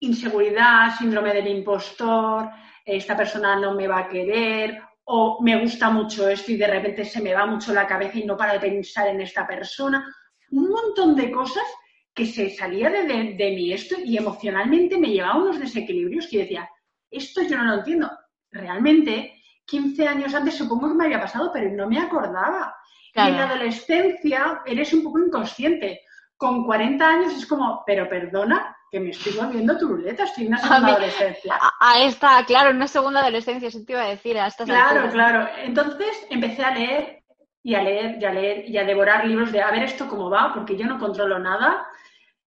inseguridad, 0.00 0.96
síndrome 0.96 1.32
del 1.32 1.48
impostor, 1.48 2.50
esta 2.84 3.16
persona 3.16 3.56
no 3.56 3.74
me 3.74 3.88
va 3.88 4.00
a 4.00 4.08
querer, 4.08 4.80
o 5.04 5.40
me 5.42 5.60
gusta 5.60 5.90
mucho 5.90 6.28
esto 6.28 6.52
y 6.52 6.56
de 6.56 6.66
repente 6.66 7.04
se 7.04 7.22
me 7.22 7.32
va 7.32 7.46
mucho 7.46 7.72
la 7.72 7.86
cabeza 7.86 8.18
y 8.18 8.24
no 8.24 8.36
para 8.36 8.54
de 8.54 8.60
pensar 8.60 9.08
en 9.08 9.20
esta 9.20 9.46
persona. 9.46 10.04
Un 10.50 10.68
montón 10.68 11.14
de 11.14 11.30
cosas 11.30 11.64
que 12.12 12.26
se 12.26 12.50
salía 12.50 12.90
de, 12.90 13.04
de, 13.04 13.50
mí 13.52 13.72
esto 13.72 13.96
y 14.02 14.16
emocionalmente 14.16 14.98
me 14.98 15.08
llevaba 15.08 15.36
unos 15.36 15.60
desequilibrios 15.60 16.26
que 16.28 16.38
decía, 16.38 16.68
esto 17.10 17.42
yo 17.42 17.56
no 17.56 17.64
lo 17.64 17.74
entiendo. 17.74 18.10
Realmente, 18.50 19.35
15 19.66 20.08
años 20.08 20.34
antes 20.34 20.56
supongo 20.56 20.88
que 20.88 20.94
me 20.94 21.04
había 21.04 21.20
pasado, 21.20 21.50
pero 21.52 21.70
no 21.70 21.88
me 21.88 22.00
acordaba. 22.00 22.74
Y 23.14 23.20
en 23.20 23.36
la 23.36 23.44
adolescencia 23.44 24.62
eres 24.66 24.92
un 24.92 25.02
poco 25.02 25.18
inconsciente. 25.18 26.02
Con 26.36 26.64
40 26.64 27.08
años 27.08 27.32
es 27.34 27.46
como, 27.46 27.82
pero 27.86 28.08
perdona, 28.08 28.76
que 28.90 29.00
me 29.00 29.10
estoy 29.10 29.32
volviendo 29.32 29.76
turuleta, 29.78 30.24
estoy 30.24 30.44
en 30.44 30.52
una 30.52 30.58
segunda 30.58 30.88
adolescencia. 30.92 31.58
A, 31.80 32.02
esta, 32.02 32.44
claro, 32.44 32.70
en 32.70 32.76
una 32.76 32.88
segunda 32.88 33.20
adolescencia, 33.20 33.68
eso 33.68 33.80
te 33.84 33.92
iba 33.92 34.02
a 34.02 34.08
decir. 34.08 34.38
A 34.38 34.50
claro, 34.50 35.10
claro. 35.10 35.48
Entonces 35.58 36.26
empecé 36.30 36.62
a 36.62 36.74
leer 36.74 37.24
y 37.62 37.74
a 37.74 37.82
leer 37.82 38.18
y 38.20 38.24
a 38.24 38.32
leer 38.32 38.68
y 38.68 38.78
a 38.78 38.84
devorar 38.84 39.26
libros 39.26 39.50
de 39.50 39.60
a 39.60 39.70
ver 39.70 39.82
esto 39.82 40.08
cómo 40.08 40.30
va, 40.30 40.52
porque 40.54 40.76
yo 40.76 40.86
no 40.86 40.98
controlo 40.98 41.38
nada. 41.38 41.86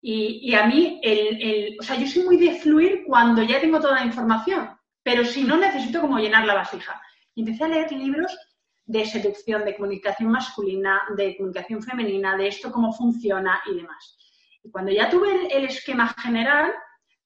Y, 0.01 0.55
a 0.55 0.65
mí, 0.65 1.01
el, 1.03 1.75
o 1.77 1.83
sea, 1.83 1.97
yo 1.97 2.07
soy 2.07 2.23
muy 2.23 2.37
de 2.37 2.55
fluir 2.55 3.03
cuando 3.05 3.43
ya 3.43 3.59
tengo 3.59 3.81
toda 3.81 3.95
la 3.95 4.05
información, 4.05 4.69
pero 5.03 5.25
si 5.25 5.43
no, 5.43 5.57
necesito 5.57 5.99
como 5.99 6.19
llenar 6.19 6.45
la 6.45 6.53
vasija. 6.53 7.01
Empecé 7.39 7.63
a 7.63 7.67
leer 7.69 7.91
libros 7.91 8.37
de 8.85 9.05
seducción, 9.05 9.63
de 9.63 9.75
comunicación 9.75 10.29
masculina, 10.29 11.03
de 11.15 11.37
comunicación 11.37 11.81
femenina, 11.81 12.35
de 12.35 12.47
esto 12.47 12.71
cómo 12.71 12.91
funciona 12.91 13.61
y 13.65 13.75
demás. 13.75 14.17
Y 14.63 14.71
cuando 14.71 14.91
ya 14.91 15.09
tuve 15.09 15.47
el, 15.55 15.65
esquema 15.65 16.09
general, 16.21 16.73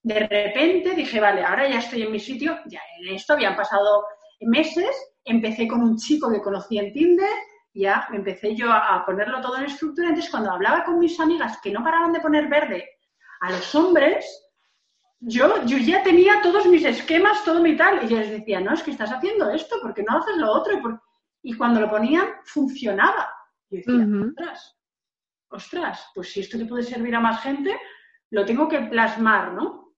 de 0.04 0.20
repente 0.28 0.94
dije, 0.94 1.20
vale, 1.20 1.44
ahora 1.44 1.68
ya 1.68 1.80
estoy 1.80 2.04
en 2.04 2.12
mi 2.12 2.20
sitio, 2.20 2.60
ya 2.68 2.82
en 3.00 3.16
esto 3.16 3.34
habían 3.34 3.56
pasado 3.56 4.04
meses, 4.42 4.96
empecé 5.24 5.68
con 5.68 5.82
un 5.82 5.98
chico 5.98 6.32
que 6.32 6.42
conocí 6.42 6.78
en 6.78 6.94
Tinder, 6.94 7.34
ya 7.74 8.08
empecé 8.14 8.56
yo 8.56 8.72
a, 8.72 9.04
ponerlo 9.06 9.42
todo 9.42 9.58
en 9.58 9.66
estructura. 9.66 10.10
Entonces, 10.10 10.30
cuando 10.30 10.52
hablaba 10.52 10.84
con 10.84 11.00
mis 11.00 11.20
amigas 11.20 11.60
que 11.64 11.72
no 11.72 11.84
paraban 11.84 12.14
de 12.14 12.20
poner 12.20 12.48
verde 12.50 12.88
a 13.40 13.50
los 13.52 13.74
hombres, 13.74 14.43
yo, 15.26 15.66
yo 15.66 15.78
ya 15.78 16.04
tenía 16.04 16.42
todos 16.42 16.66
mis 16.66 16.84
esquemas, 16.84 17.44
todo 17.44 17.62
mi 17.62 17.76
tal. 17.78 18.04
Y 18.04 18.08
yo 18.10 18.18
les 18.18 18.30
decía, 18.30 18.60
no, 18.60 18.74
es 18.74 18.84
que 18.84 18.92
estás 18.92 19.12
haciendo 19.12 19.50
esto, 19.52 19.78
porque 19.82 20.04
no 20.04 20.18
haces 20.18 20.38
lo 20.38 20.52
otro? 20.52 21.02
Y, 21.42 21.54
cuando 21.54 21.80
lo 21.80 21.90
ponían, 21.90 22.28
funcionaba. 22.46 23.30
Y 23.70 23.78
decía, 23.78 24.06
ostras, 24.28 24.78
ostras, 25.50 26.12
pues 26.14 26.32
si 26.32 26.42
esto 26.42 26.58
te 26.58 26.66
puede 26.66 26.84
servir 26.84 27.16
a 27.16 27.20
más 27.20 27.42
gente, 27.42 27.78
lo 28.32 28.46
tengo 28.46 28.68
que 28.68 28.80
plasmar, 28.80 29.54
¿no? 29.54 29.96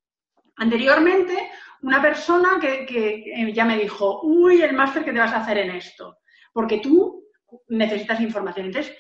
Anteriormente, 0.58 1.52
una 1.82 2.02
persona 2.02 2.60
que, 2.62 2.86
que 2.86 3.52
ya 3.54 3.66
me 3.66 3.78
dijo, 3.78 4.22
uy, 4.24 4.62
el 4.62 4.74
máster 4.74 5.04
que 5.04 5.12
te 5.12 5.20
vas 5.20 5.34
a 5.34 5.42
hacer 5.42 5.58
en 5.58 5.72
esto, 5.72 6.20
porque 6.54 6.80
tú 6.80 7.26
necesitas 7.70 8.22
información. 8.22 8.68
Entonces, 8.68 8.96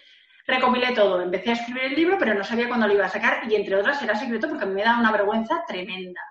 recopilé 0.47 0.93
todo, 0.93 1.21
empecé 1.21 1.51
a 1.51 1.53
escribir 1.53 1.83
el 1.83 1.95
libro, 1.95 2.17
pero 2.19 2.33
no 2.33 2.43
sabía 2.43 2.67
cuándo 2.67 2.87
lo 2.87 2.93
iba 2.93 3.05
a 3.05 3.09
sacar 3.09 3.49
y 3.49 3.55
entre 3.55 3.75
otras 3.75 4.01
era 4.01 4.15
secreto 4.15 4.47
porque 4.47 4.65
me 4.65 4.83
da 4.83 4.99
una 4.99 5.11
vergüenza 5.11 5.63
tremenda. 5.67 6.21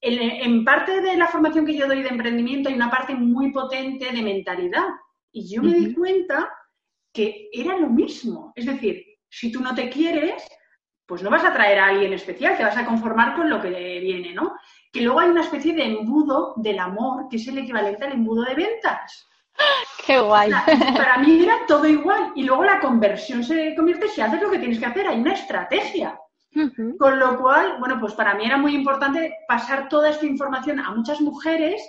En, 0.00 0.64
parte 0.64 1.00
de 1.00 1.16
la 1.16 1.26
formación 1.26 1.66
que 1.66 1.76
yo 1.76 1.88
doy 1.88 2.02
de 2.02 2.08
emprendimiento 2.08 2.68
hay 2.68 2.76
una 2.76 2.90
parte 2.90 3.14
muy 3.16 3.50
potente 3.50 4.12
de 4.12 4.22
mentalidad 4.22 4.86
y 5.32 5.52
yo 5.52 5.60
me 5.60 5.74
di 5.74 5.92
cuenta 5.92 6.48
que 7.12 7.48
era 7.52 7.76
lo 7.76 7.88
mismo. 7.88 8.52
Es 8.54 8.66
decir, 8.66 9.04
si 9.28 9.50
tú 9.50 9.60
no 9.60 9.74
te 9.74 9.90
quieres, 9.90 10.46
pues 11.04 11.22
no 11.22 11.30
vas 11.30 11.44
a 11.44 11.52
traer 11.52 11.80
a 11.80 11.86
alguien 11.86 12.12
especial, 12.12 12.56
te 12.56 12.62
vas 12.62 12.76
a 12.76 12.86
conformar 12.86 13.34
con 13.34 13.50
lo 13.50 13.60
que 13.60 13.98
viene, 13.98 14.32
¿no? 14.34 14.54
Que 14.92 15.00
luego 15.00 15.18
hay 15.18 15.30
una 15.30 15.40
especie 15.40 15.74
de 15.74 15.84
embudo 15.84 16.54
del 16.56 16.78
amor, 16.78 17.26
que 17.28 17.36
es 17.36 17.48
el 17.48 17.58
equivalente 17.58 18.04
al 18.04 18.12
embudo 18.12 18.44
de 18.44 18.54
ventas. 18.54 19.27
Qué 20.06 20.18
guay. 20.18 20.50
Para 20.96 21.18
mí 21.18 21.42
era 21.42 21.66
todo 21.66 21.86
igual. 21.86 22.32
Y 22.34 22.44
luego 22.44 22.64
la 22.64 22.80
conversión 22.80 23.44
se 23.44 23.74
convierte 23.74 24.08
si 24.08 24.20
haces 24.20 24.40
lo 24.40 24.50
que 24.50 24.58
tienes 24.58 24.78
que 24.78 24.86
hacer. 24.86 25.06
Hay 25.06 25.20
una 25.20 25.34
estrategia. 25.34 26.18
Con 26.98 27.20
lo 27.20 27.38
cual, 27.38 27.76
bueno, 27.78 28.00
pues 28.00 28.14
para 28.14 28.34
mí 28.34 28.44
era 28.44 28.56
muy 28.56 28.74
importante 28.74 29.34
pasar 29.46 29.88
toda 29.88 30.10
esta 30.10 30.26
información 30.26 30.80
a 30.80 30.90
muchas 30.90 31.20
mujeres 31.20 31.80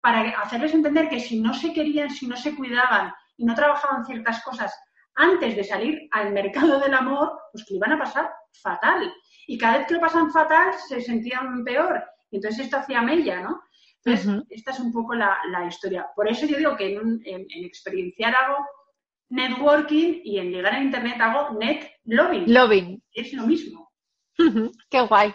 para 0.00 0.20
hacerles 0.40 0.72
entender 0.72 1.08
que 1.08 1.20
si 1.20 1.40
no 1.40 1.52
se 1.52 1.72
querían, 1.72 2.08
si 2.08 2.26
no 2.26 2.36
se 2.36 2.54
cuidaban 2.54 3.12
y 3.36 3.44
no 3.44 3.54
trabajaban 3.54 4.04
ciertas 4.06 4.42
cosas 4.42 4.72
antes 5.16 5.56
de 5.56 5.64
salir 5.64 6.08
al 6.12 6.32
mercado 6.32 6.80
del 6.80 6.94
amor, 6.94 7.38
pues 7.52 7.64
que 7.66 7.74
iban 7.74 7.92
a 7.92 7.98
pasar 7.98 8.30
fatal. 8.62 9.12
Y 9.46 9.58
cada 9.58 9.78
vez 9.78 9.86
que 9.86 9.94
lo 9.94 10.00
pasan 10.00 10.30
fatal 10.30 10.72
se 10.88 11.00
sentían 11.00 11.62
peor. 11.64 12.02
Y 12.30 12.36
entonces 12.36 12.64
esto 12.64 12.78
hacía 12.78 13.02
mella, 13.02 13.40
¿no? 13.40 13.62
Entonces, 14.04 14.44
esta 14.50 14.72
es 14.72 14.80
un 14.80 14.92
poco 14.92 15.14
la, 15.14 15.38
historia. 15.68 16.06
Por 16.14 16.28
eso 16.28 16.46
yo 16.46 16.58
digo 16.58 16.76
que 16.76 16.94
en, 16.94 17.46
experienciar 17.64 18.34
hago 18.34 18.58
networking 19.30 20.20
y 20.22 20.38
en 20.38 20.50
llegar 20.50 20.74
a 20.74 20.82
Internet 20.82 21.20
hago 21.20 21.58
net 21.58 21.90
loving. 22.04 22.52
Loving. 22.52 23.02
Es 23.12 23.32
lo 23.32 23.46
mismo. 23.46 23.90
qué 24.90 25.00
guay, 25.00 25.32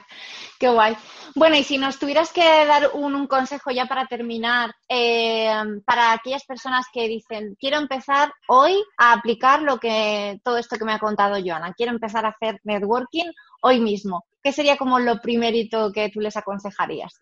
qué 0.59 0.69
guay. 0.69 0.95
Bueno, 1.33 1.55
y 1.55 1.63
si 1.63 1.77
nos 1.77 1.97
tuvieras 1.99 2.33
que 2.33 2.43
dar 2.65 2.91
un, 2.93 3.27
consejo 3.27 3.71
ya 3.71 3.85
para 3.85 4.05
terminar, 4.05 4.71
eh, 4.89 5.51
para 5.85 6.11
aquellas 6.11 6.43
personas 6.43 6.85
que 6.93 7.07
dicen, 7.07 7.55
quiero 7.59 7.77
empezar 7.77 8.31
hoy 8.47 8.75
a 8.97 9.13
aplicar 9.13 9.61
lo 9.61 9.77
que, 9.77 10.39
todo 10.43 10.57
esto 10.57 10.77
que 10.77 10.85
me 10.85 10.93
ha 10.93 10.99
contado 10.99 11.41
Joana, 11.43 11.73
quiero 11.73 11.93
empezar 11.93 12.25
a 12.25 12.29
hacer 12.29 12.59
networking 12.63 13.31
hoy 13.61 13.79
mismo, 13.79 14.25
¿qué 14.43 14.51
sería 14.51 14.77
como 14.77 14.99
lo 14.99 15.21
primerito 15.21 15.91
que 15.93 16.09
tú 16.09 16.19
les 16.19 16.35
aconsejarías? 16.35 17.21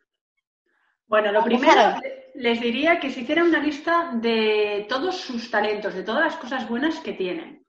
Bueno, 1.08 1.32
lo 1.32 1.44
primero 1.44 1.96
les 2.36 2.62
diría 2.62 3.00
que 3.00 3.10
se 3.10 3.22
hiciera 3.22 3.44
una 3.44 3.60
lista 3.60 4.12
de 4.14 4.86
todos 4.90 5.16
sus 5.16 5.50
talentos, 5.50 5.94
de 5.94 6.04
todas 6.04 6.26
las 6.26 6.36
cosas 6.36 6.68
buenas 6.68 7.00
que 7.00 7.14
tienen. 7.14 7.66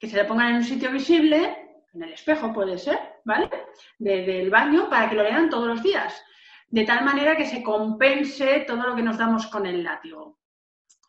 Que 0.00 0.08
se 0.08 0.16
le 0.16 0.24
pongan 0.24 0.50
en 0.50 0.56
un 0.56 0.64
sitio 0.64 0.90
visible, 0.90 1.82
en 1.92 2.02
el 2.02 2.12
espejo 2.12 2.52
puede 2.52 2.78
ser, 2.78 2.98
¿vale? 3.24 3.50
del 3.98 4.50
baño, 4.50 4.88
para 4.88 5.08
que 5.08 5.16
lo 5.16 5.22
lean 5.22 5.50
todos 5.50 5.68
los 5.68 5.82
días. 5.82 6.20
De 6.68 6.84
tal 6.84 7.04
manera 7.04 7.36
que 7.36 7.46
se 7.46 7.62
compense 7.62 8.64
todo 8.66 8.88
lo 8.88 8.96
que 8.96 9.02
nos 9.02 9.18
damos 9.18 9.46
con 9.48 9.66
el 9.66 9.84
látigo. 9.84 10.38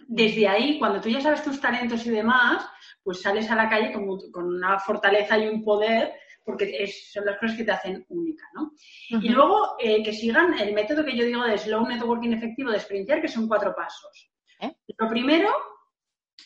Desde 0.08 0.48
ahí, 0.48 0.78
cuando 0.80 1.00
tú 1.00 1.10
ya 1.10 1.22
sabes 1.22 1.44
tus 1.44 1.62
talentos 1.62 2.06
y 2.06 2.10
demás, 2.10 2.68
pues 3.04 3.22
sales 3.22 3.50
a 3.52 3.56
la 3.56 3.70
calle 3.70 3.94
con, 3.94 4.32
con 4.32 4.46
una 4.46 4.80
fortaleza 4.80 5.38
y 5.38 5.48
un 5.48 5.64
poder 5.64 6.14
porque 6.50 6.88
son 6.88 7.26
las 7.26 7.38
cosas 7.38 7.58
que 7.58 7.64
te 7.64 7.72
hacen 7.72 8.06
única, 8.10 8.44
¿no? 8.54 8.72
Y 9.10 9.30
luego 9.30 9.76
eh, 9.80 10.02
que 10.04 10.14
sigan 10.14 10.58
el 10.58 10.74
método 10.74 11.06
que 11.06 11.16
yo 11.16 11.26
digo 11.26 11.44
de 11.44 11.58
slow 11.58 11.88
networking 11.88 12.32
efectivo 12.32 12.72
de 12.72 12.78
experienciar, 12.78 13.22
que 13.22 13.28
son 13.28 13.48
cuatro 13.48 13.76
pasos. 13.76 14.32
¿Eh? 14.60 14.74
Lo 14.98 15.08
primero, 15.08 15.50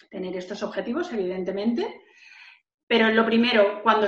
tener 0.09 0.35
estos 0.35 0.61
objetivos, 0.61 1.11
evidentemente, 1.13 2.01
pero 2.85 3.09
lo 3.09 3.25
primero, 3.25 3.81
cuando 3.81 4.07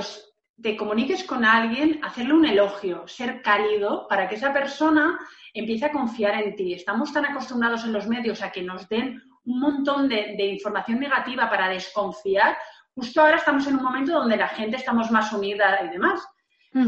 te 0.62 0.76
comuniques 0.76 1.24
con 1.24 1.46
alguien, 1.46 2.04
hacerle 2.04 2.34
un 2.34 2.46
elogio, 2.46 3.08
ser 3.08 3.42
cálido 3.42 4.06
para 4.10 4.28
que 4.28 4.36
esa 4.36 4.52
persona 4.52 5.18
empiece 5.54 5.86
a 5.86 5.92
confiar 5.92 6.42
en 6.44 6.56
ti. 6.56 6.74
Estamos 6.74 7.14
tan 7.14 7.26
acostumbrados 7.26 7.86
en 7.86 7.94
los 7.94 8.08
medios 8.08 8.42
a 8.42 8.52
que 8.52 8.62
nos 8.62 8.88
den 8.90 9.22
un 9.46 9.60
montón 9.60 10.10
de 10.10 10.46
información 10.46 11.00
negativa 11.00 11.50
para 11.50 11.70
desconfiar, 11.70 12.58
Justo 12.96 13.22
ahora 13.22 13.38
estamos 13.38 13.68
en 13.68 13.76
un 13.76 13.84
momento 13.84 14.14
donde 14.14 14.38
la 14.38 14.48
gente 14.48 14.78
estamos 14.78 15.12
más 15.12 15.32
unida 15.34 15.82
y 15.84 15.90
demás, 15.90 16.26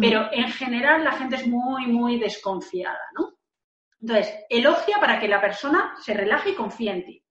pero 0.01 0.27
en 0.31 0.49
general 0.51 1.03
la 1.03 1.13
gente 1.13 1.37
es 1.37 1.47
muy, 1.47 1.87
muy 1.87 2.19
desconfiada, 2.19 2.99
¿no? 3.17 3.37
Entonces, 4.01 4.35
elogia 4.49 4.99
para 4.99 5.19
que 5.19 5.27
la 5.27 5.41
persona 5.41 5.95
se 6.01 6.13
relaje 6.13 6.51
y 6.51 6.55
confíe 6.55 6.91
en 6.91 7.05
ti. 7.05 7.23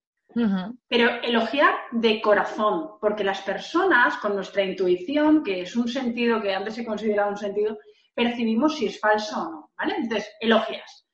Pero 0.88 1.22
elogiar 1.22 1.74
de 1.92 2.20
corazón, 2.20 2.98
porque 3.00 3.24
las 3.24 3.40
personas 3.40 4.16
con 4.18 4.34
nuestra 4.34 4.62
intuición, 4.62 5.42
que 5.42 5.62
es 5.62 5.76
un 5.76 5.88
sentido 5.88 6.42
que 6.42 6.54
antes 6.54 6.74
se 6.74 6.84
consideraba 6.84 7.30
un 7.30 7.38
sentido, 7.38 7.78
percibimos 8.14 8.76
si 8.76 8.86
es 8.86 9.00
falso 9.00 9.40
o 9.40 9.50
no, 9.50 9.70
¿vale? 9.78 9.94
Entonces, 9.96 10.30
elogias. 10.40 11.06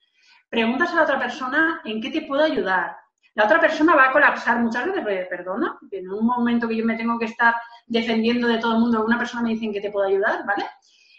Preguntas 0.49 0.91
a 0.91 0.97
la 0.97 1.03
otra 1.03 1.19
persona 1.19 1.81
en 1.85 2.01
qué 2.01 2.11
te 2.11 2.23
puedo 2.23 2.43
ayudar, 2.43 2.97
la 3.35 3.45
otra 3.45 3.61
persona 3.61 3.95
va 3.95 4.09
a 4.09 4.13
colapsar 4.13 4.61
muchas 4.61 4.85
veces, 4.87 5.27
perdona, 5.29 5.79
en 5.91 6.11
un 6.11 6.27
momento 6.27 6.69
que 6.69 6.77
yo 6.77 6.85
me 6.85 6.97
tengo 6.97 7.19
que 7.19 7.27
estar 7.27 7.55
defendiendo 7.87 8.47
de 8.47 8.59
todo 8.59 8.75
el 8.75 8.81
mundo, 8.81 9.05
una 9.05 9.19
persona 9.19 9.43
me 9.43 9.51
dice 9.51 9.73
que 9.73 9.81
te 9.81 9.91
puedo 9.91 10.07
ayudar, 10.07 10.45
¿vale? 10.45 10.67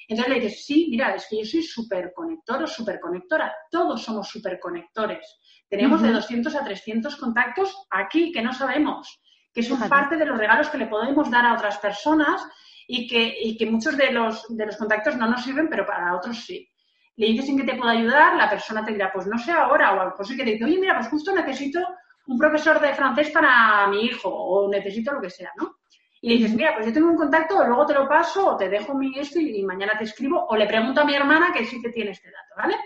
Entonces 0.08 0.34
le 0.34 0.40
dices, 0.40 0.66
sí, 0.66 0.88
mira, 0.92 1.16
es 1.16 1.26
que 1.28 1.40
yo 1.40 1.46
soy 1.46 1.64
superconector 1.64 2.62
o 2.62 2.68
superconectora. 2.68 3.54
Todos 3.72 4.04
somos 4.04 4.30
superconectores. 4.30 5.40
Tenemos 5.70 6.02
de 6.02 6.12
200 6.12 6.56
a 6.56 6.64
300 6.64 7.16
contactos 7.16 7.88
aquí 7.90 8.32
que 8.32 8.42
no 8.42 8.54
sabemos, 8.54 9.22
que 9.54 9.64
son 9.64 9.80
parte 9.88 10.18
de 10.18 10.26
los 10.26 10.38
regalos 10.38 10.70
que 10.70 10.78
le 10.78 10.88
podemos 10.88 11.32
dar 11.32 11.46
a 11.46 11.54
otras 11.54 11.78
personas 11.80 12.46
y 12.88 13.08
que, 13.08 13.56
que 13.58 13.66
muchos 13.66 13.98
de 13.98 14.12
los, 14.12 14.46
de 14.56 14.66
los 14.66 14.76
contactos 14.76 15.16
no 15.16 15.28
nos 15.28 15.44
sirven, 15.44 15.70
pero 15.70 15.86
para 15.86 16.16
otros 16.16 16.46
sí. 16.46 16.70
Le 17.16 17.28
dices 17.28 17.50
en 17.50 17.58
qué 17.58 17.64
te 17.64 17.76
puedo 17.76 17.90
ayudar, 17.90 18.36
la 18.36 18.50
persona 18.50 18.84
te 18.84 18.92
dirá, 18.92 19.12
pues 19.12 19.26
no 19.26 19.38
sé 19.38 19.52
ahora, 19.52 19.94
o 19.94 20.02
al 20.02 20.14
pues 20.14 20.28
sí 20.28 20.36
que 20.36 20.44
te 20.44 20.52
dice, 20.52 20.66
oye, 20.66 20.80
mira, 20.80 20.96
pues 20.96 21.08
justo 21.08 21.34
necesito 21.34 21.80
un 22.28 22.38
profesor 22.38 22.80
de 22.80 22.94
francés 22.94 23.30
para 23.32 23.88
mi 23.88 24.06
hijo, 24.06 24.30
o 24.30 24.70
necesito 24.70 25.12
lo 25.12 25.22
que 25.22 25.30
sea, 25.30 25.52
¿no? 25.58 25.78
Y 26.22 26.30
le 26.30 26.36
dices, 26.36 26.56
mira, 26.56 26.74
pues 26.74 26.86
yo 26.86 26.94
tengo 26.94 27.10
un 27.10 27.18
contacto, 27.18 27.66
luego 27.66 27.86
te 27.86 27.94
lo 27.94 28.08
paso, 28.08 28.48
o 28.48 28.58
te 28.58 28.70
dejo 28.70 28.96
mi 28.96 29.20
esto 29.20 29.40
y, 29.40 29.58
y 29.58 29.64
mañana 29.64 29.98
te 29.98 30.06
escribo, 30.06 30.46
o 30.48 30.56
le 30.56 30.68
pregunto 30.68 31.02
a 31.02 31.06
mi 31.06 31.16
hermana 31.16 31.52
que 31.52 31.66
sí 31.66 31.82
que 31.82 31.90
tiene 31.90 32.12
este 32.12 32.32
dato, 32.32 32.56
¿vale? 32.56 32.78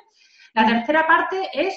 La 0.54 0.66
tercera 0.66 1.06
parte 1.06 1.50
es, 1.54 1.76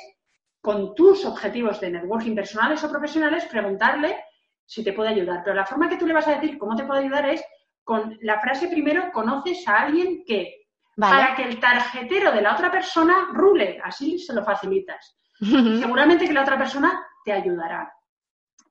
con 0.62 0.94
tus 0.94 1.26
objetivos 1.26 1.80
de 1.80 1.90
networking 1.90 2.34
personales 2.34 2.82
o 2.82 2.90
profesionales, 2.90 3.44
preguntarle 3.44 4.16
si 4.64 4.82
te 4.82 4.94
puede 4.94 5.10
ayudar. 5.10 5.42
Pero 5.44 5.54
la 5.54 5.66
forma 5.66 5.88
que 5.88 5.96
tú 5.96 6.06
le 6.06 6.14
vas 6.14 6.28
a 6.28 6.36
decir 6.36 6.56
cómo 6.56 6.74
te 6.76 6.84
puede 6.84 7.00
ayudar 7.00 7.28
es 7.28 7.44
con 7.84 8.16
la 8.22 8.40
frase 8.40 8.68
primero, 8.68 9.10
conoces 9.12 9.66
a 9.68 9.82
alguien 9.82 10.22
que, 10.24 10.66
para 10.96 11.34
que 11.34 11.42
el 11.42 11.58
tarjetero 11.60 12.32
de 12.32 12.40
la 12.40 12.54
otra 12.54 12.70
persona 12.70 13.28
rule, 13.32 13.80
así 13.82 14.18
se 14.18 14.32
lo 14.32 14.44
facilitas. 14.44 15.16
Seguramente 15.40 16.26
que 16.26 16.32
la 16.32 16.42
otra 16.42 16.56
persona 16.56 17.04
te 17.24 17.33
ayudará. 17.33 17.92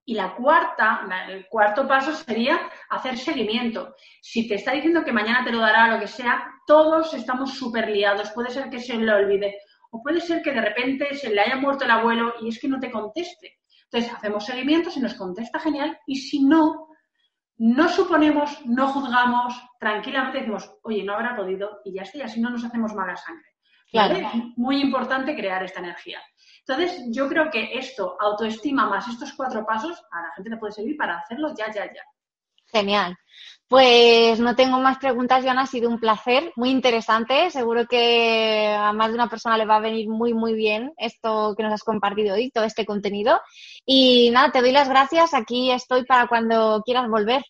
Y 0.05 0.15
la 0.15 0.35
cuarta, 0.35 1.07
el 1.27 1.47
cuarto 1.47 1.87
paso 1.87 2.13
sería 2.13 2.59
hacer 2.89 3.17
seguimiento. 3.17 3.95
Si 4.21 4.47
te 4.47 4.55
está 4.55 4.71
diciendo 4.71 5.03
que 5.03 5.11
mañana 5.11 5.43
te 5.43 5.51
lo 5.51 5.59
dará, 5.59 5.87
lo 5.87 5.99
que 5.99 6.07
sea, 6.07 6.49
todos 6.65 7.13
estamos 7.13 7.53
súper 7.53 7.89
liados. 7.89 8.31
Puede 8.31 8.49
ser 8.49 8.69
que 8.69 8.79
se 8.79 8.95
le 8.95 9.13
olvide. 9.13 9.57
O 9.91 10.01
puede 10.01 10.19
ser 10.19 10.41
que 10.41 10.51
de 10.51 10.61
repente 10.61 11.13
se 11.13 11.29
le 11.29 11.41
haya 11.41 11.57
muerto 11.57 11.85
el 11.85 11.91
abuelo 11.91 12.33
y 12.41 12.49
es 12.49 12.59
que 12.59 12.67
no 12.67 12.79
te 12.79 12.91
conteste. 12.91 13.59
Entonces 13.83 14.11
hacemos 14.13 14.45
seguimiento, 14.45 14.91
si 14.91 14.99
nos 14.99 15.15
contesta 15.15 15.59
genial, 15.59 15.97
y 16.05 16.15
si 16.15 16.43
no, 16.43 16.89
no 17.57 17.89
suponemos, 17.89 18.65
no 18.65 18.87
juzgamos, 18.87 19.53
tranquilamente 19.79 20.39
decimos, 20.39 20.71
oye, 20.83 21.03
no 21.03 21.13
habrá 21.13 21.35
podido 21.35 21.81
y 21.83 21.93
ya 21.93 22.03
está, 22.03 22.19
y 22.19 22.21
así 22.21 22.39
no 22.39 22.49
nos 22.49 22.63
hacemos 22.63 22.93
mala 22.93 23.15
sangre. 23.15 23.45
Claro. 23.91 24.31
Muy 24.55 24.81
importante 24.81 25.35
crear 25.35 25.63
esta 25.63 25.79
energía. 25.79 26.19
Entonces, 26.67 27.05
yo 27.07 27.27
creo 27.27 27.49
que 27.49 27.77
esto, 27.77 28.15
autoestima 28.19 28.87
más 28.87 29.07
estos 29.07 29.33
cuatro 29.33 29.65
pasos, 29.65 29.99
a 30.11 30.21
la 30.21 30.31
gente 30.35 30.51
le 30.51 30.57
puede 30.57 30.73
servir 30.73 30.95
para 30.97 31.17
hacerlo 31.17 31.53
ya, 31.57 31.67
ya, 31.73 31.85
ya. 31.85 32.03
Genial. 32.71 33.17
Pues 33.67 34.39
no 34.39 34.55
tengo 34.55 34.79
más 34.79 34.97
preguntas, 34.97 35.43
Joana. 35.43 35.63
Ha 35.63 35.67
sido 35.67 35.89
un 35.89 35.99
placer, 35.99 36.51
muy 36.55 36.69
interesante. 36.69 37.49
Seguro 37.51 37.85
que 37.87 38.67
a 38.67 38.93
más 38.93 39.09
de 39.09 39.15
una 39.15 39.29
persona 39.29 39.57
le 39.57 39.65
va 39.65 39.77
a 39.77 39.81
venir 39.81 40.09
muy, 40.09 40.33
muy 40.33 40.53
bien 40.53 40.91
esto 40.97 41.53
que 41.55 41.63
nos 41.63 41.73
has 41.73 41.83
compartido 41.83 42.35
hoy, 42.35 42.51
todo 42.51 42.63
este 42.63 42.85
contenido. 42.85 43.41
Y 43.85 44.29
nada, 44.31 44.51
te 44.51 44.61
doy 44.61 44.71
las 44.71 44.89
gracias. 44.89 45.33
Aquí 45.33 45.71
estoy 45.71 46.05
para 46.05 46.27
cuando 46.27 46.81
quieras 46.83 47.07
volver. 47.09 47.43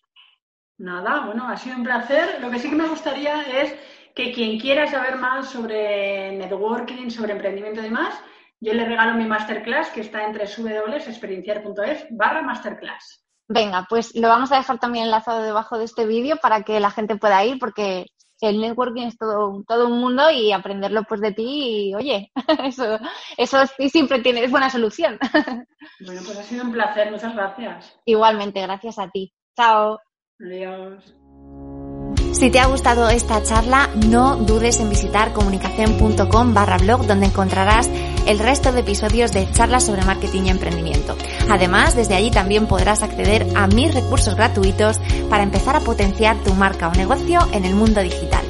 Nada, 0.78 1.26
bueno, 1.26 1.48
ha 1.48 1.56
sido 1.56 1.76
un 1.76 1.84
placer. 1.84 2.38
Lo 2.40 2.50
que 2.50 2.58
sí 2.58 2.70
que 2.70 2.76
me 2.76 2.88
gustaría 2.88 3.42
es 3.42 3.74
que 4.20 4.32
quien 4.32 4.58
quiera 4.58 4.86
saber 4.86 5.16
más 5.16 5.48
sobre 5.48 6.32
networking, 6.36 7.08
sobre 7.08 7.32
emprendimiento 7.32 7.80
y 7.80 7.84
demás, 7.84 8.14
yo 8.60 8.74
le 8.74 8.84
regalo 8.84 9.14
mi 9.14 9.24
masterclass 9.24 9.88
que 9.88 10.02
está 10.02 10.26
entre 10.26 10.44
www.experienciar.es 10.44 12.06
barra 12.10 12.42
masterclass. 12.42 13.24
Venga, 13.48 13.86
pues 13.88 14.14
lo 14.14 14.28
vamos 14.28 14.52
a 14.52 14.58
dejar 14.58 14.78
también 14.78 15.06
enlazado 15.06 15.42
debajo 15.42 15.78
de 15.78 15.84
este 15.84 16.06
vídeo 16.06 16.36
para 16.36 16.62
que 16.62 16.78
la 16.80 16.90
gente 16.90 17.16
pueda 17.16 17.42
ir 17.46 17.58
porque 17.58 18.06
el 18.42 18.60
networking 18.60 19.06
es 19.06 19.16
todo, 19.16 19.64
todo 19.66 19.88
un 19.88 19.98
mundo 19.98 20.30
y 20.30 20.52
aprenderlo 20.52 21.04
pues 21.04 21.22
de 21.22 21.32
ti 21.32 21.88
y 21.88 21.94
oye, 21.94 22.30
eso, 22.64 22.98
eso 23.38 23.58
siempre 23.88 24.20
tiene, 24.20 24.44
es 24.44 24.50
buena 24.50 24.70
solución. 24.70 25.18
Bueno, 26.02 26.22
pues 26.24 26.38
ha 26.38 26.42
sido 26.42 26.64
un 26.64 26.72
placer, 26.72 27.10
muchas 27.10 27.34
gracias. 27.34 28.00
Igualmente, 28.06 28.62
gracias 28.62 28.98
a 28.98 29.10
ti. 29.10 29.34
Chao. 29.54 29.98
Adiós. 30.40 31.14
Si 32.32 32.48
te 32.50 32.60
ha 32.60 32.66
gustado 32.66 33.08
esta 33.08 33.42
charla, 33.42 33.90
no 34.06 34.36
dudes 34.36 34.80
en 34.80 34.88
visitar 34.88 35.32
comunicación.com 35.32 36.54
barra 36.54 36.78
blog 36.78 37.06
donde 37.06 37.26
encontrarás 37.26 37.90
el 38.26 38.38
resto 38.38 38.72
de 38.72 38.80
episodios 38.80 39.32
de 39.32 39.50
charlas 39.50 39.84
sobre 39.84 40.02
marketing 40.04 40.44
y 40.44 40.50
emprendimiento. 40.50 41.16
Además, 41.50 41.96
desde 41.96 42.14
allí 42.14 42.30
también 42.30 42.66
podrás 42.66 43.02
acceder 43.02 43.46
a 43.56 43.66
mis 43.66 43.92
recursos 43.92 44.36
gratuitos 44.36 45.00
para 45.28 45.42
empezar 45.42 45.76
a 45.76 45.80
potenciar 45.80 46.36
tu 46.42 46.54
marca 46.54 46.88
o 46.88 46.92
negocio 46.92 47.40
en 47.52 47.64
el 47.64 47.74
mundo 47.74 48.00
digital. 48.00 48.49